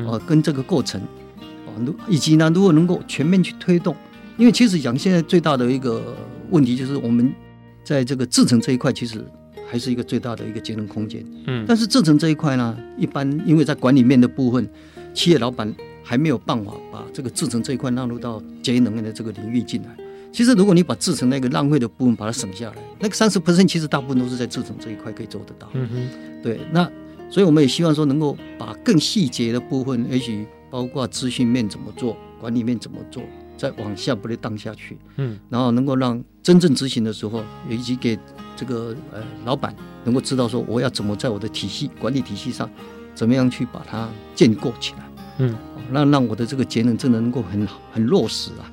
[0.07, 1.01] 啊，跟这个过程，
[1.41, 1.69] 啊，
[2.07, 3.93] 以及呢，如果能够全面去推动，
[4.37, 6.15] 因为其实讲现在最大的一个
[6.51, 7.33] 问题就是我们
[7.83, 9.25] 在这个制程这一块，其实。
[9.75, 14.65] 还是一个最大的一个节能空间，嗯，但是制成这一块呢，一般因为在管理面的部分，
[15.13, 19.89] 企业老板还没有办法把这个制成这一块纳入到节约能源的这个领域进来。
[20.31, 25.67] 其实如果你把制成那个浪费的部分把它省下来，那个三十 percent 其实大部分都是在制成这一块可以做得到。
[25.73, 26.89] 嗯哼，对，那
[27.29, 33.21] 所以我们也希望说能够把更细节的部分，也许包括资讯面怎么做，管理面怎么做。
[33.57, 38.19] 再往下不能荡下去，嗯，然后能够让真正执行的时候，以及给
[38.55, 42.69] 这个呃老板能够知道说，我要怎么在我的体系管理体系上，
[43.13, 45.55] 怎么样去把它建构起来，嗯，
[45.91, 48.71] 让让我的这个节能真的能够很很落实啊。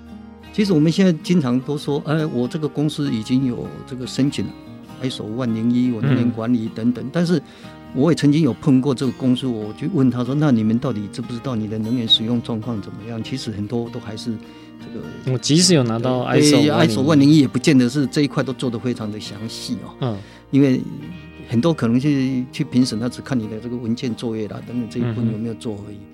[0.52, 4.52] 其实我们现在经常都说，哎，我这个公司已经有这个申请了
[5.02, 7.42] ISO 万零一，我能源管理等等，但是
[7.94, 14.36] 我也曾经有碰过这个公司，我就问他说：“那你们到底知不知道你的能源使用状况怎么样？”其实很多都还是
[14.84, 15.32] 这个。
[15.32, 19.94] 我即使有拿到 ISO ISO 万零一，也不见得是这一块都做得非常的详细哦。
[20.00, 20.18] 嗯，
[20.50, 20.80] 因为
[21.48, 25.96] 很多可能去去评审，他只看你的这个文件作业啦等等这一部分有没有做而已。
[25.96, 26.06] 嗯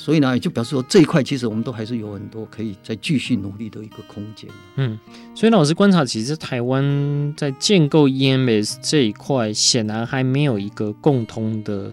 [0.00, 4.48] 所以呢，也就表示说这一块其实我们都还是有很多可以再继续努力的一个空间。
[4.76, 4.96] 嗯，
[5.34, 11.92] 所以老师观察，其实台湾在建构 EMS 这一块，显然还没有一个共通的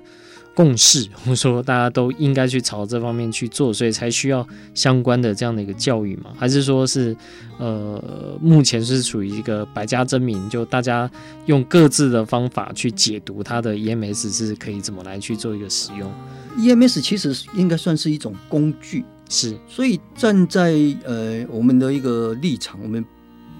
[0.56, 6.32] 共识， 或者说大家都应该去朝这方面去做，所以才需要相关的这样的一个教育嘛？
[6.38, 7.16] 还是说是
[7.60, 11.10] 呃，目前是处于一个百家争鸣，就大家
[11.46, 16.12] 用各自的方法去解读它的 EMS 是可以怎么来去做一个使用
[16.58, 23.04] ？EMS 其实应该算是一种工具，是，所以站在呃我们的一个立场，我们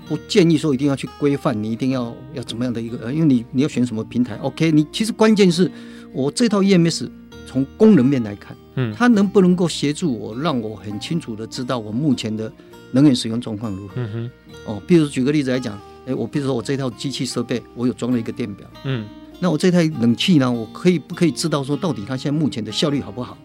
[0.08, 4.72] 不建议说一定要去规范，你一定要要怎么样的一个呃，因为你你要选什么平台，OK？
[4.72, 5.70] 你其实关键是
[6.16, 7.10] 我这套 EMS
[7.46, 12.52] 从功能面来看，嗯，它能不能够协助我，让我很清楚的知道我目前的
[12.92, 13.94] 能源使用状况如何？
[13.98, 14.32] 嗯哼，
[14.66, 19.06] 哦，比如举个例子来讲，哎，我比如说我这套机器设备，我有装了一个电表，嗯。
[19.42, 20.50] 那我这台冷气呢？
[20.50, 23.38] 我可以不可以知道说到底它现在目前的效率好不好，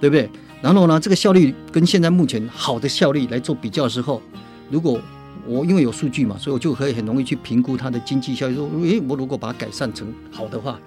[0.00, 0.30] 对不对？
[0.62, 4.22] 然后呢，这个效率跟现在目前好的效率来做比较的时候，
[4.70, 4.98] 如果
[5.46, 8.54] 我因为有数据嘛，所以我就可以很容易去评估它的经济效益。
[8.54, 10.80] 说，诶，我如果把它改善成好的话，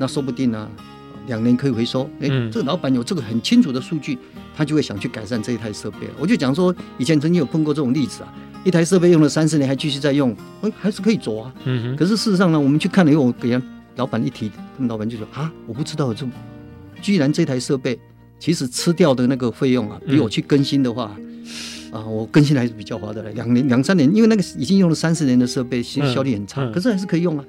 [0.00, 0.68] 那说不定呢，
[1.26, 2.08] 两年可以回收。
[2.20, 4.18] 诶，这个老板有这个很清楚的数据，
[4.56, 6.08] 他就会想去改善这一台设备。
[6.18, 8.34] 我就讲说，以前曾经有碰过这种例子啊，
[8.64, 11.52] 一台设备用了三十年还继续在用，诶，还是可以走啊。
[11.96, 13.62] 可是事实上呢，我们去看了以后，我给人。
[13.96, 16.24] 老板一提，他们老板就说啊，我不知道这，
[17.02, 17.98] 居然这台设备
[18.38, 23.30] 其实吃掉的那个费用啊，比我去更新的话，嗯、啊，我更新还是比较划得来。
[23.32, 27.44] 两年两三年，因为那个已经用了三十年的设备，其实效率很差，嗯嗯、可是还是可以用啊。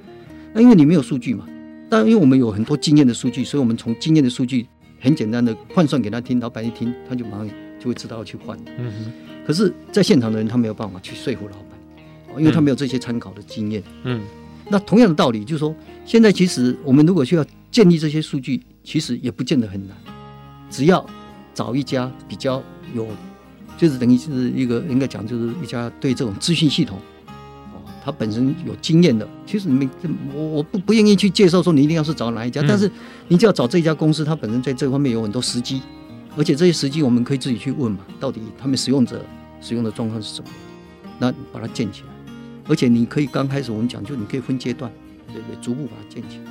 [0.52, 1.46] 那因为你没有数据嘛，
[1.92, 4.66] 但因为我们有很多经验的数据，所以我们从经验的数据
[4.98, 7.50] 很简单的换算给他听，老板一听他就马上
[7.82, 8.58] 就会知道要去换。
[8.78, 9.12] 嗯哼。
[9.46, 13.84] 可是，在现场的人他没有办法去说服老板，因为他没有这些参考的经验。
[14.04, 14.22] 嗯。
[14.22, 14.22] 嗯
[14.70, 15.76] 那同样的道理，就是说，
[16.06, 19.98] 现在其实我们如果需要建立这些数据，其实也不见得很难，
[20.70, 21.06] 只要
[21.54, 22.64] 找一家比较
[22.96, 23.06] 有，
[23.78, 26.98] 就是等于是一个应该讲就是一家对这种资讯系统，
[28.02, 29.28] 哦，它本身有经验的。
[29.46, 29.90] 其实你们
[30.34, 32.90] 我我不不愿意去介绍说你一定要是找哪一家，但是
[33.28, 35.82] 你就要找这一家公司，它本身在这方面有很多时机，
[36.36, 39.24] 而且这些时机我们可以自己去问嘛，到底他们使用者
[39.62, 40.58] 使用的状况是什么样，
[41.20, 42.08] 那把它建起来。
[42.68, 44.92] 而且你可以刚开始我们讲，就你可以分阶段，
[45.28, 45.62] 对不对？
[45.62, 46.44] 逐步把它建起来。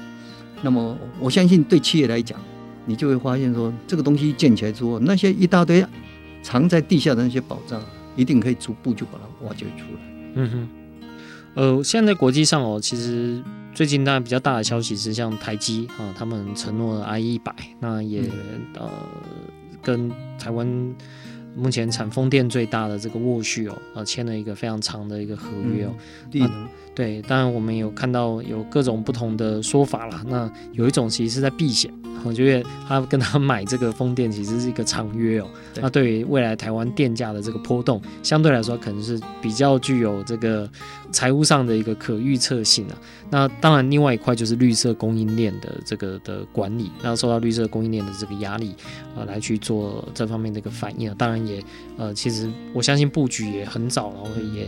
[0.62, 2.38] 那么我相信对企业来讲，
[2.84, 5.84] 你就会发现说，这个东西建起来之后，那些一大堆
[6.42, 7.80] 藏在地下的那些宝藏，
[8.16, 10.00] 一定可以逐步就把它挖掘出来。
[10.34, 10.68] 嗯哼。
[11.54, 13.42] 呃，现在国际上哦，其实
[13.74, 18.90] 最近当然比较大的消息是，像台积啊，他们承诺了 I 一百，那也、嗯、呃
[19.82, 20.94] 跟台湾。
[21.56, 25.92] 目前产风电最大的这个沃旭哦，呃，签了一个非常长的一个合约哦。
[26.32, 30.22] 嗯啊、对，当然我们有看到有各种不同的说法啦。
[30.28, 31.92] 那有一种其实是在避险。
[32.24, 35.46] 我觉得他跟他买这个风电其实是一个长约哦。
[35.80, 40.68] 那对于未来台湾电价的这个波动，相对来说可能是比较具有这个
[41.10, 42.98] 财务上的一个可预测性啊。
[43.30, 48.70] 那当然，另外一块就是绿色供应链的这个的管理，那受到绿色供应链的这个压力
[49.14, 51.14] 啊、呃，来去做这方面的一个反应啊。
[51.16, 51.62] 当然也
[51.96, 54.66] 呃，其实我相信布局也很早，然后也。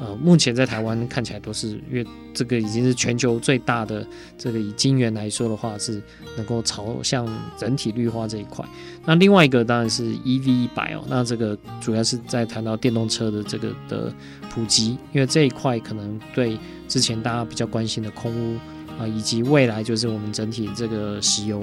[0.00, 4.06] 呃，目前在台湾看起来都是，因为这个已经是全球最大的
[4.38, 6.00] 这个以金元来说的话，是
[6.38, 7.28] 能够朝向
[7.58, 8.64] 整体绿化这一块。
[9.04, 14.10] 那另外一个当然是 EV 一百哦，那这个主要是在谈到电动车的这个的
[14.48, 18.58] 普及，因为这一块可能对之前大家比较关心的空污
[18.98, 21.62] 啊，以及未来就是我们整体这个石油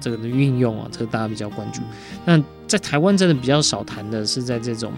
[0.00, 1.82] 这个的运用啊，这个大家比较关注。
[2.24, 4.92] 那在台湾真的比较少谈的是在这种。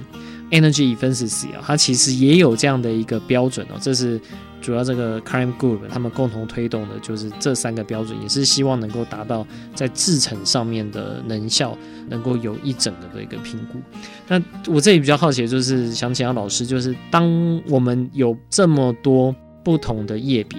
[0.50, 3.76] Energy efficiency 啊，它其实也有这样的一个标准哦。
[3.78, 4.18] 这是
[4.62, 11.76] 主要这个 Climate Group 他们共同推动的，就是这三个标准，也是希望能够达到在制程上面的能效
[12.08, 13.78] 能够有一整个的一个评估。
[14.26, 14.42] 那
[14.72, 20.58] 我这里比较好奇的就是想请教老师，就是当我们有这么多不同的业别，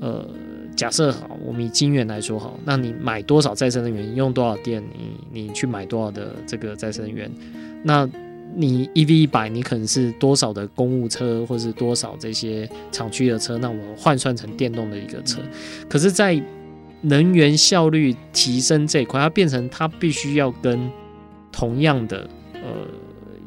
[0.00, 0.24] 呃，
[0.76, 4.80] 假设好，我们以晶圆来说好，那你买多少再生能源，用多少电，
[5.32, 7.28] 你你去买多少的这个再生能源，
[7.82, 8.08] 那。
[8.56, 13.56] 你 EV 一百，你可能是多少的公务车，或是多少这些厂区的车？
[13.58, 15.40] 那我们换算成电动的一个车，
[15.88, 16.42] 可是，在
[17.02, 20.90] 能源效率提升这一块，它变成它必须要跟
[21.50, 22.60] 同样的呃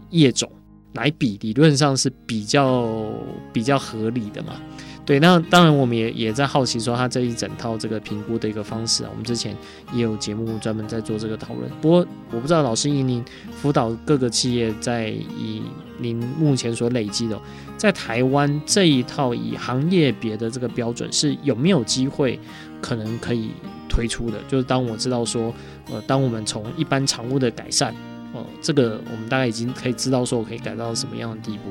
[0.09, 0.49] 业种
[0.93, 3.13] 来比，理论上是比较
[3.51, 4.59] 比较合理的嘛。
[5.05, 9.53] 对，那当然我们也也在好奇说，他这一整套这个评估的一个方式啊，我们之前
[9.93, 11.69] 也有节目专门在做这个讨论。
[11.81, 13.23] 不过我不知道老师以您
[13.61, 15.61] 辅导各个企业，在以
[15.97, 17.37] 您目前所累积的，
[17.75, 22.39] 在台湾这一套以行业别的这个标准是有没有机会
[22.81, 23.51] 可能可以
[23.89, 24.37] 推出的？
[24.47, 25.53] 就是当我知道说，
[25.91, 27.93] 呃，当我们从一般常务的改善，
[28.31, 31.63] 哦、这个我们大概已经可以知道说我可以改到什么样的地步，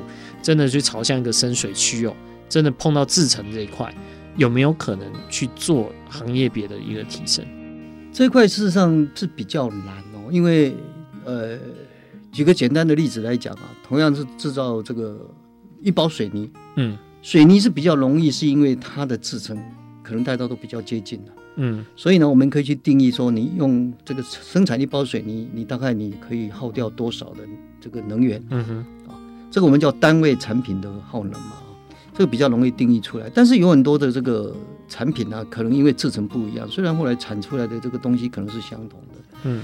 [0.43, 2.13] 真的去朝向一个深水区哦。
[2.53, 3.91] 真的碰到制程这一块，
[4.37, 7.43] 有没有可能去做行业别的一个提升？
[8.11, 10.75] 这一块事实上是比较难哦，因为
[11.25, 11.57] 呃，
[12.31, 15.27] 举个简单的例子来讲啊，同样是制造这个
[15.81, 19.57] 一包水泥，嗯，水泥是比较容易，是因为它的制程
[20.03, 27.39] 可能大家都比较接近的，嗯，所以呢，我们可以去定义说，你用这个生产一包水泥，你大概你可以耗掉多少的
[27.81, 28.39] 这个能源？
[28.51, 28.77] 嗯哼，
[29.11, 29.17] 啊，
[29.49, 31.53] 这个我们叫单位产品的耗能嘛。
[32.13, 34.55] 这个比较容易定义出来，但是有很多的这个
[34.87, 39.39] 产品呢、啊，可能因为制成不一样，虽然后来产出来的这个东西可能是相同的。
[39.45, 39.61] 嗯，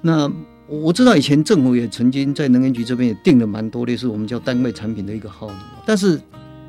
[0.00, 0.28] 那
[0.66, 6.20] 我知道以前政府也曾经在能源局这边也定了蛮多类似我们叫单位产品的一个耗能，但是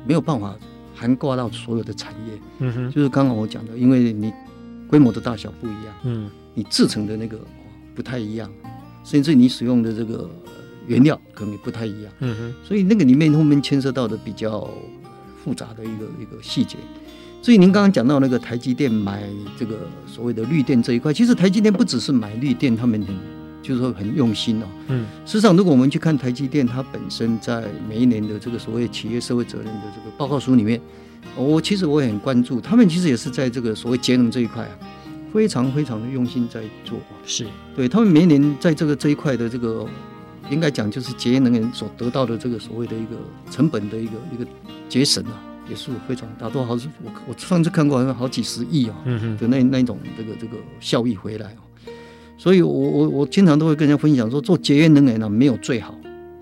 [0.06, 0.54] 没有办法
[0.94, 2.40] 涵盖到所有的产业。
[2.60, 4.32] 嗯哼，就是刚刚我讲的，因为你
[4.86, 7.36] 规模的大小不一样，嗯，你制成的那个
[7.96, 8.48] 不太一样，
[9.02, 10.30] 甚至你使用的这个
[10.86, 12.12] 原料可能也不太一样。
[12.20, 14.70] 嗯哼，所以那个里面后面牵涉到的比较。
[15.46, 16.76] 复杂的一个一个细节，
[17.40, 19.22] 所以您刚刚讲到那个台积电买
[19.56, 23.14] 这个所谓的绿电这一块，其实台积电不只是买绿电，他们很
[23.62, 24.66] 就是说很用心哦。
[24.88, 30.80] 嗯，事实上，如果我们去看台积电，它本身在每一年的这个所谓企业社会责任的这个报告书里面，
[31.36, 34.74] 我其实我也很关注，他们其实也是在这个所谓节能这一块啊，
[35.32, 36.98] 非常非常的用心在做。
[37.24, 39.86] 是对他们每一年在这个这一块的这个。
[40.50, 43.16] 应该讲就是节约能源所得到的这个所谓的一个
[43.50, 44.46] 成本的一个一个
[44.88, 48.96] 节省啊，也是非常大，多好是我我上次看过好像好几十亿啊，
[49.38, 51.90] 的那那种这个这个效益回来哦。
[52.38, 55.94] 所以我我我经常都会跟人家分享说，做节约能源呢没有最好，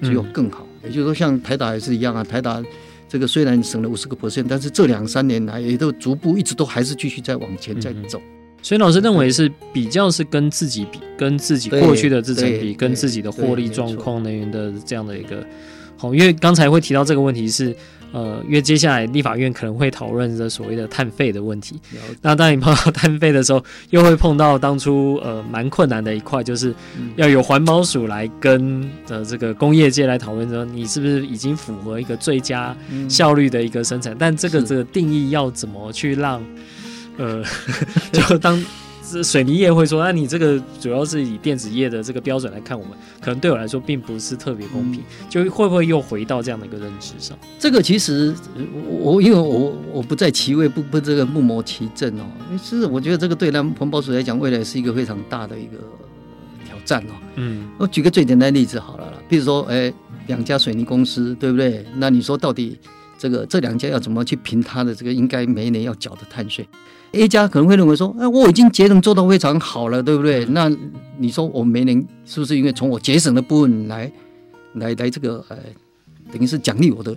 [0.02, 0.66] 只有更好。
[0.82, 2.62] 也就是说，像台达也是一样啊，台达
[3.08, 8.20] 这个虽然省了五十个 percent，但是这两三年来也都逐步一直都还是继续在往前在走。
[8.64, 15.46] 所以老师认为是比较是跟自己比，跟自己过去的自己比，跟自己的获利状况能源的这样的一个
[15.98, 17.76] 好，因为刚才会提到这个问题是，
[18.10, 21.78] 呃，因为接下来立法院可能会讨论这所谓的碳费的问题。
[22.22, 26.74] 那当你碰到碳费的时候，又会碰到当初呃蛮困难的一块，就是
[27.16, 32.74] 要有环保署来跟呃这个工业界来讨论说，你是不是已经符合一个最佳
[33.10, 34.16] 效率的一个生产？
[34.18, 36.42] 但这个这个定义要怎么去让？
[37.16, 37.44] 呃，
[38.12, 38.62] 就当
[39.22, 47.38] 水泥业会说，那你这个主要是以电子业的这个标准来看，我们可能对我来说并不是特别公平，就会不会又回到这样的一个认知上？
[47.58, 48.34] 这个其实
[48.88, 52.24] 我因为我我不在其位，不不这个不谋其政哦。
[52.60, 55.76] 其实我觉得这个对咱环保署来讲，未来是一个非常大的一个
[56.66, 57.12] 挑战哦。
[57.36, 59.92] 嗯，我举个最简单的例子好了啦，比如说，哎，
[60.26, 61.84] 两家水泥公司，对不对？
[61.96, 62.78] 那你说到底
[63.18, 66.66] 这个这两家要怎么去评他的这个应该每一年要缴的碳税
[67.14, 70.44] ？A 家可能会认为说，哎，我已经节能做到非常好了，对不对？
[70.46, 70.70] 那
[71.18, 74.10] 你说我没能是不是因为从我节省的部分来，
[74.74, 75.56] 来来这个，呃，
[76.32, 77.16] 等于是奖励我的？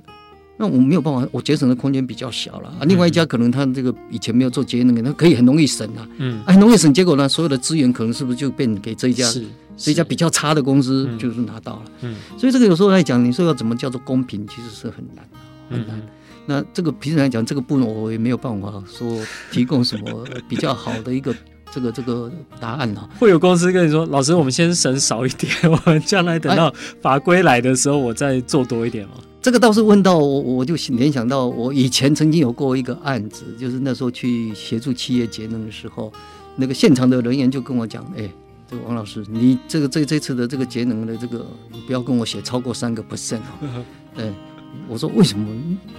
[0.59, 2.85] 那我没有办法，我节省的空间比较小了啊。
[2.85, 9.43] 另外一家可能他这个以前没有做节能，他可以很容易省啊，嗯，很容易省，结果呢，所有的资源可能是不是就变给这一家，是
[9.77, 15.23] 这一家比较差的公司就是拿到了，嗯，所以这个有时候来讲，你说要怎么叫做公平，其实是很难，
[15.69, 16.01] 很难。
[16.49, 19.19] 那这个平时来讲，这个部分我也没有办法说
[19.51, 21.35] 提供什么比较好的一个
[21.71, 23.07] 这个这个答案啊。
[23.19, 29.15] 会有公司跟你说，老师，我们先省少一点，我们将来等到法规来的时候，我再做多一点嘛。
[29.41, 36.11] 这个倒是问到我，我就联想到我以前曾经有过一个案子，就是那时候去协助企业节能的时候，
[36.55, 38.29] 那个现场的人员就跟我讲，哎，
[38.71, 43.83] 这个王老师，你这个这这次的这个节能的这个，你不要跟我写超过三个 percent 哦，
[44.15, 44.31] 对。
[44.87, 45.47] 我说为什么？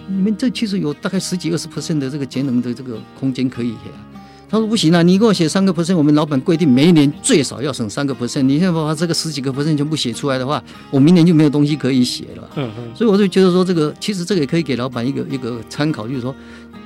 [0.09, 4.01] 你们这其实有大概十几二十 percent 的这个节能的这个空间可以写啊。
[4.51, 8.41] 他说不行啊，你给我写三个 percent，我们老板规定每一年最少要省三个 percent。
[8.41, 12.49] 你现在把这个十几个 percent 全部写出来的话，我明年就没有东西可以写了。
[12.57, 12.97] 嗯嗯。
[12.97, 16.35] 所以我就觉得说，这个其实这个也可以给老板一个一个参考，就是说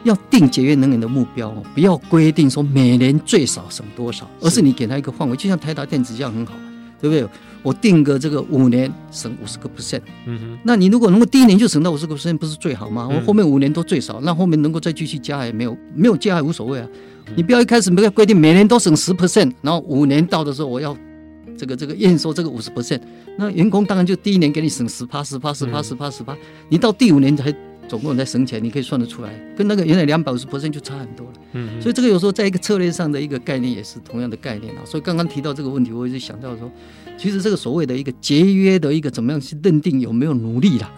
[0.02, 6.54] 要定节约能源的目标哦，不要规定说每年最少省多少，而是你给他一个范围，就像台达电子这样很好。
[7.02, 7.28] 对不对？
[7.64, 13.08] 我定个这个五年省五十个 percent，嗯哼，那你如果能够第一年就省到五十个 percent，不是最好吗？
[13.08, 16.88] 我后面五年都最少，那后面能够再继续加也没有，没有加也无所谓啊。
[17.36, 20.96] 你不要一开始没有规定每年都省十 percent，然后五年到的时候我要
[21.56, 23.00] 这个这个验收这个五十 percent，
[23.38, 26.36] 那员工当然就第一年给你省十趴十趴十趴十趴十趴，
[26.68, 27.54] 你到第五年才
[27.92, 31.32] 总共在省起来，你可以算得出来，跟那个原来两百五十 percent 就差很多了。
[31.52, 34.80] 嗯，所以这个有时候在一个策略上的一个概念也是同样的概念啊。
[34.86, 36.72] 所以刚刚提到这个问题，我一直想到说，
[37.18, 40.90] 其实这个所谓的一个节约的一个怎么样去认定有没有努力啦？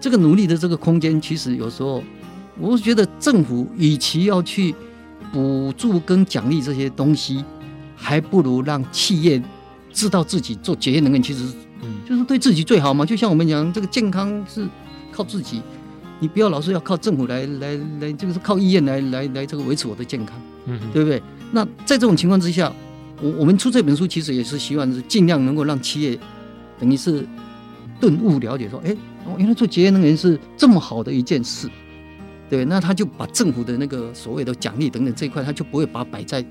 [0.00, 2.00] 这个努力的这个空间，其实有时候
[2.60, 4.72] 我觉得政府与其要去
[5.32, 7.44] 补助跟奖励这些东西，
[7.96, 9.42] 还不如让企业
[9.92, 11.42] 知道自己做节约能源，其实
[11.82, 13.04] 嗯，就是对自己最好嘛。
[13.04, 14.64] 就像我们讲，这个健康是
[15.10, 15.60] 靠自己。
[16.18, 21.22] 你不要老是要靠政府来来来，这个是靠医院来来来这个维持我的健康，嗯，对不对？
[21.52, 22.72] 那在这种情况之下，
[23.20, 26.18] 我我们出这本书其实也是希望是尽量能够让企业
[26.80, 27.26] 等于是
[28.00, 28.96] 顿悟了解说，哎，
[29.36, 31.68] 原来做节约能源是这么好的一件事，
[32.48, 36.44] 对，那他就把政府的那个所谓的奖励等等这一块，他就不会把它摆在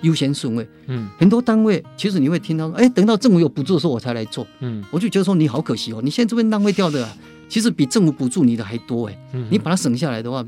[0.00, 0.66] 优先顺位。
[0.86, 7.16] 嗯，很多单位其实你会听到说，哎，等到政府有补助的时候我才来做，嗯，我就觉得说你好可惜哦，你现在这边浪费掉的啊。
[7.50, 9.18] 其实比政府补助你的还多哎，
[9.50, 10.42] 你把它省下来的话，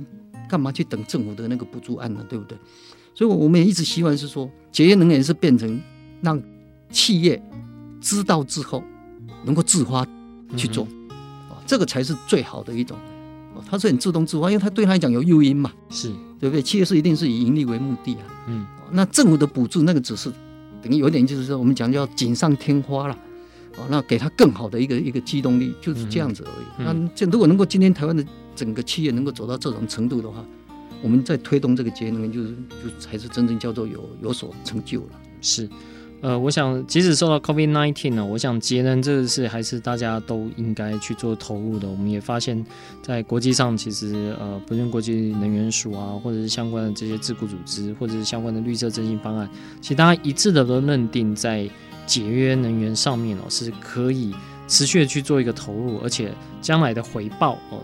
[0.48, 2.24] 干嘛去等政府的那个补助案呢？
[2.28, 2.56] 对不对？
[3.14, 5.78] 所以，我们也一直希望是说，节约能源是变成
[6.22, 6.40] 让
[6.90, 7.42] 企业
[8.00, 8.82] 知道之后
[9.44, 10.06] 能够自发
[10.56, 10.84] 去做，
[11.50, 12.96] 啊，这个才是最好的一种。
[13.68, 16.08] 它是很自动自发，因为它对他来讲有诱因嘛，是
[16.40, 16.62] 对不对？
[16.62, 18.22] 企业是一定是以盈利为目的啊。
[18.46, 20.32] 嗯，那政府的补助那个只是
[20.80, 23.18] 等于有点就是说，我们讲叫锦上添花了。
[23.78, 26.84] 哦，那给他更好的一个一个机动力，就是这样子而已。
[26.84, 30.44] 那这如果能够今天台湾的整个企业能够走到这种程度的话，
[31.02, 35.06] 我们在推动这个节能，就是就才是真正叫做有有所成就了。
[35.40, 35.68] 是，
[36.20, 41.88] 呃，我想即使受到 COVID-19 呢，我想节能这个事还是大家都应该去做投入的。
[41.88, 42.62] 我们也发现，
[43.02, 49.48] 在国际上，其实呃，不论国际能源署啊，或者是相关的这些智库组织，或者是相关的绿色振兴方案，
[49.80, 51.68] 其实大家一致的都认定在。
[52.06, 54.34] 节约能源上面哦，是可以
[54.68, 57.82] 持续的去做一个投入，而且将来的回报哦，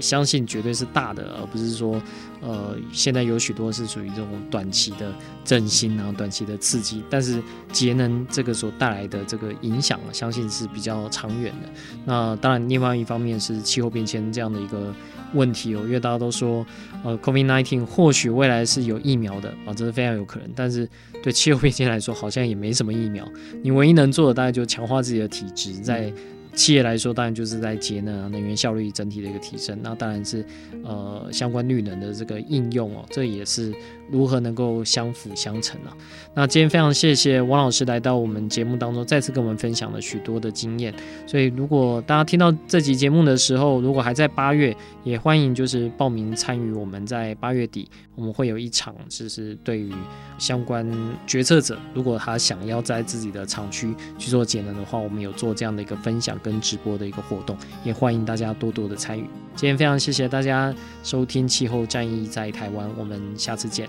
[0.00, 2.00] 相信绝对是大的，而不是说
[2.40, 5.12] 呃，现在有许多是属于这种短期的
[5.44, 7.42] 振兴然后，短期的刺激，但是
[7.72, 11.68] 节能这个所带来的这个影响，相信是比较长远的。
[12.04, 14.94] 那当然，另外一方面是气候变迁这样的一个。
[15.32, 16.64] 问题哦，因为大家都说，
[17.02, 20.48] 呃，COVID-19 或许未来是有疫苗的啊，这是非常有可能。
[20.54, 20.88] 但是
[21.24, 23.28] 对 气候变迁来说，好像也没什么疫苗。
[23.60, 26.12] 你唯一能做的，大概就强化自己的体质，在。
[26.54, 29.78] 企业来说，当然就是在节能啊，能源效率整体的一个提升。
[29.82, 30.44] 那当然是
[30.82, 33.74] 呃相关绿能的这个应用哦，这也是
[34.10, 35.96] 如何能够相辅相成啊。
[36.34, 40.94] 那今天非常谢谢王老师来到我们节目当中，再次跟我们分享了许多的经验。
[41.26, 46.72] 所以如果大家听到这集节目的时候，如果还在八月，也欢迎就是报名参与。
[46.72, 49.92] 我们在八月底我们会有一场，就是对于
[50.38, 50.86] 相关
[51.26, 56.34] 决策者，如果他想要在自己的厂区去做节能的话，我们有做这样的一个分享。
[56.44, 59.24] 跟直播的一个活动，也欢迎大家多多的参与。
[59.54, 63.88] 今天非常谢谢大家收听《气候战役在台湾》，我们下次见，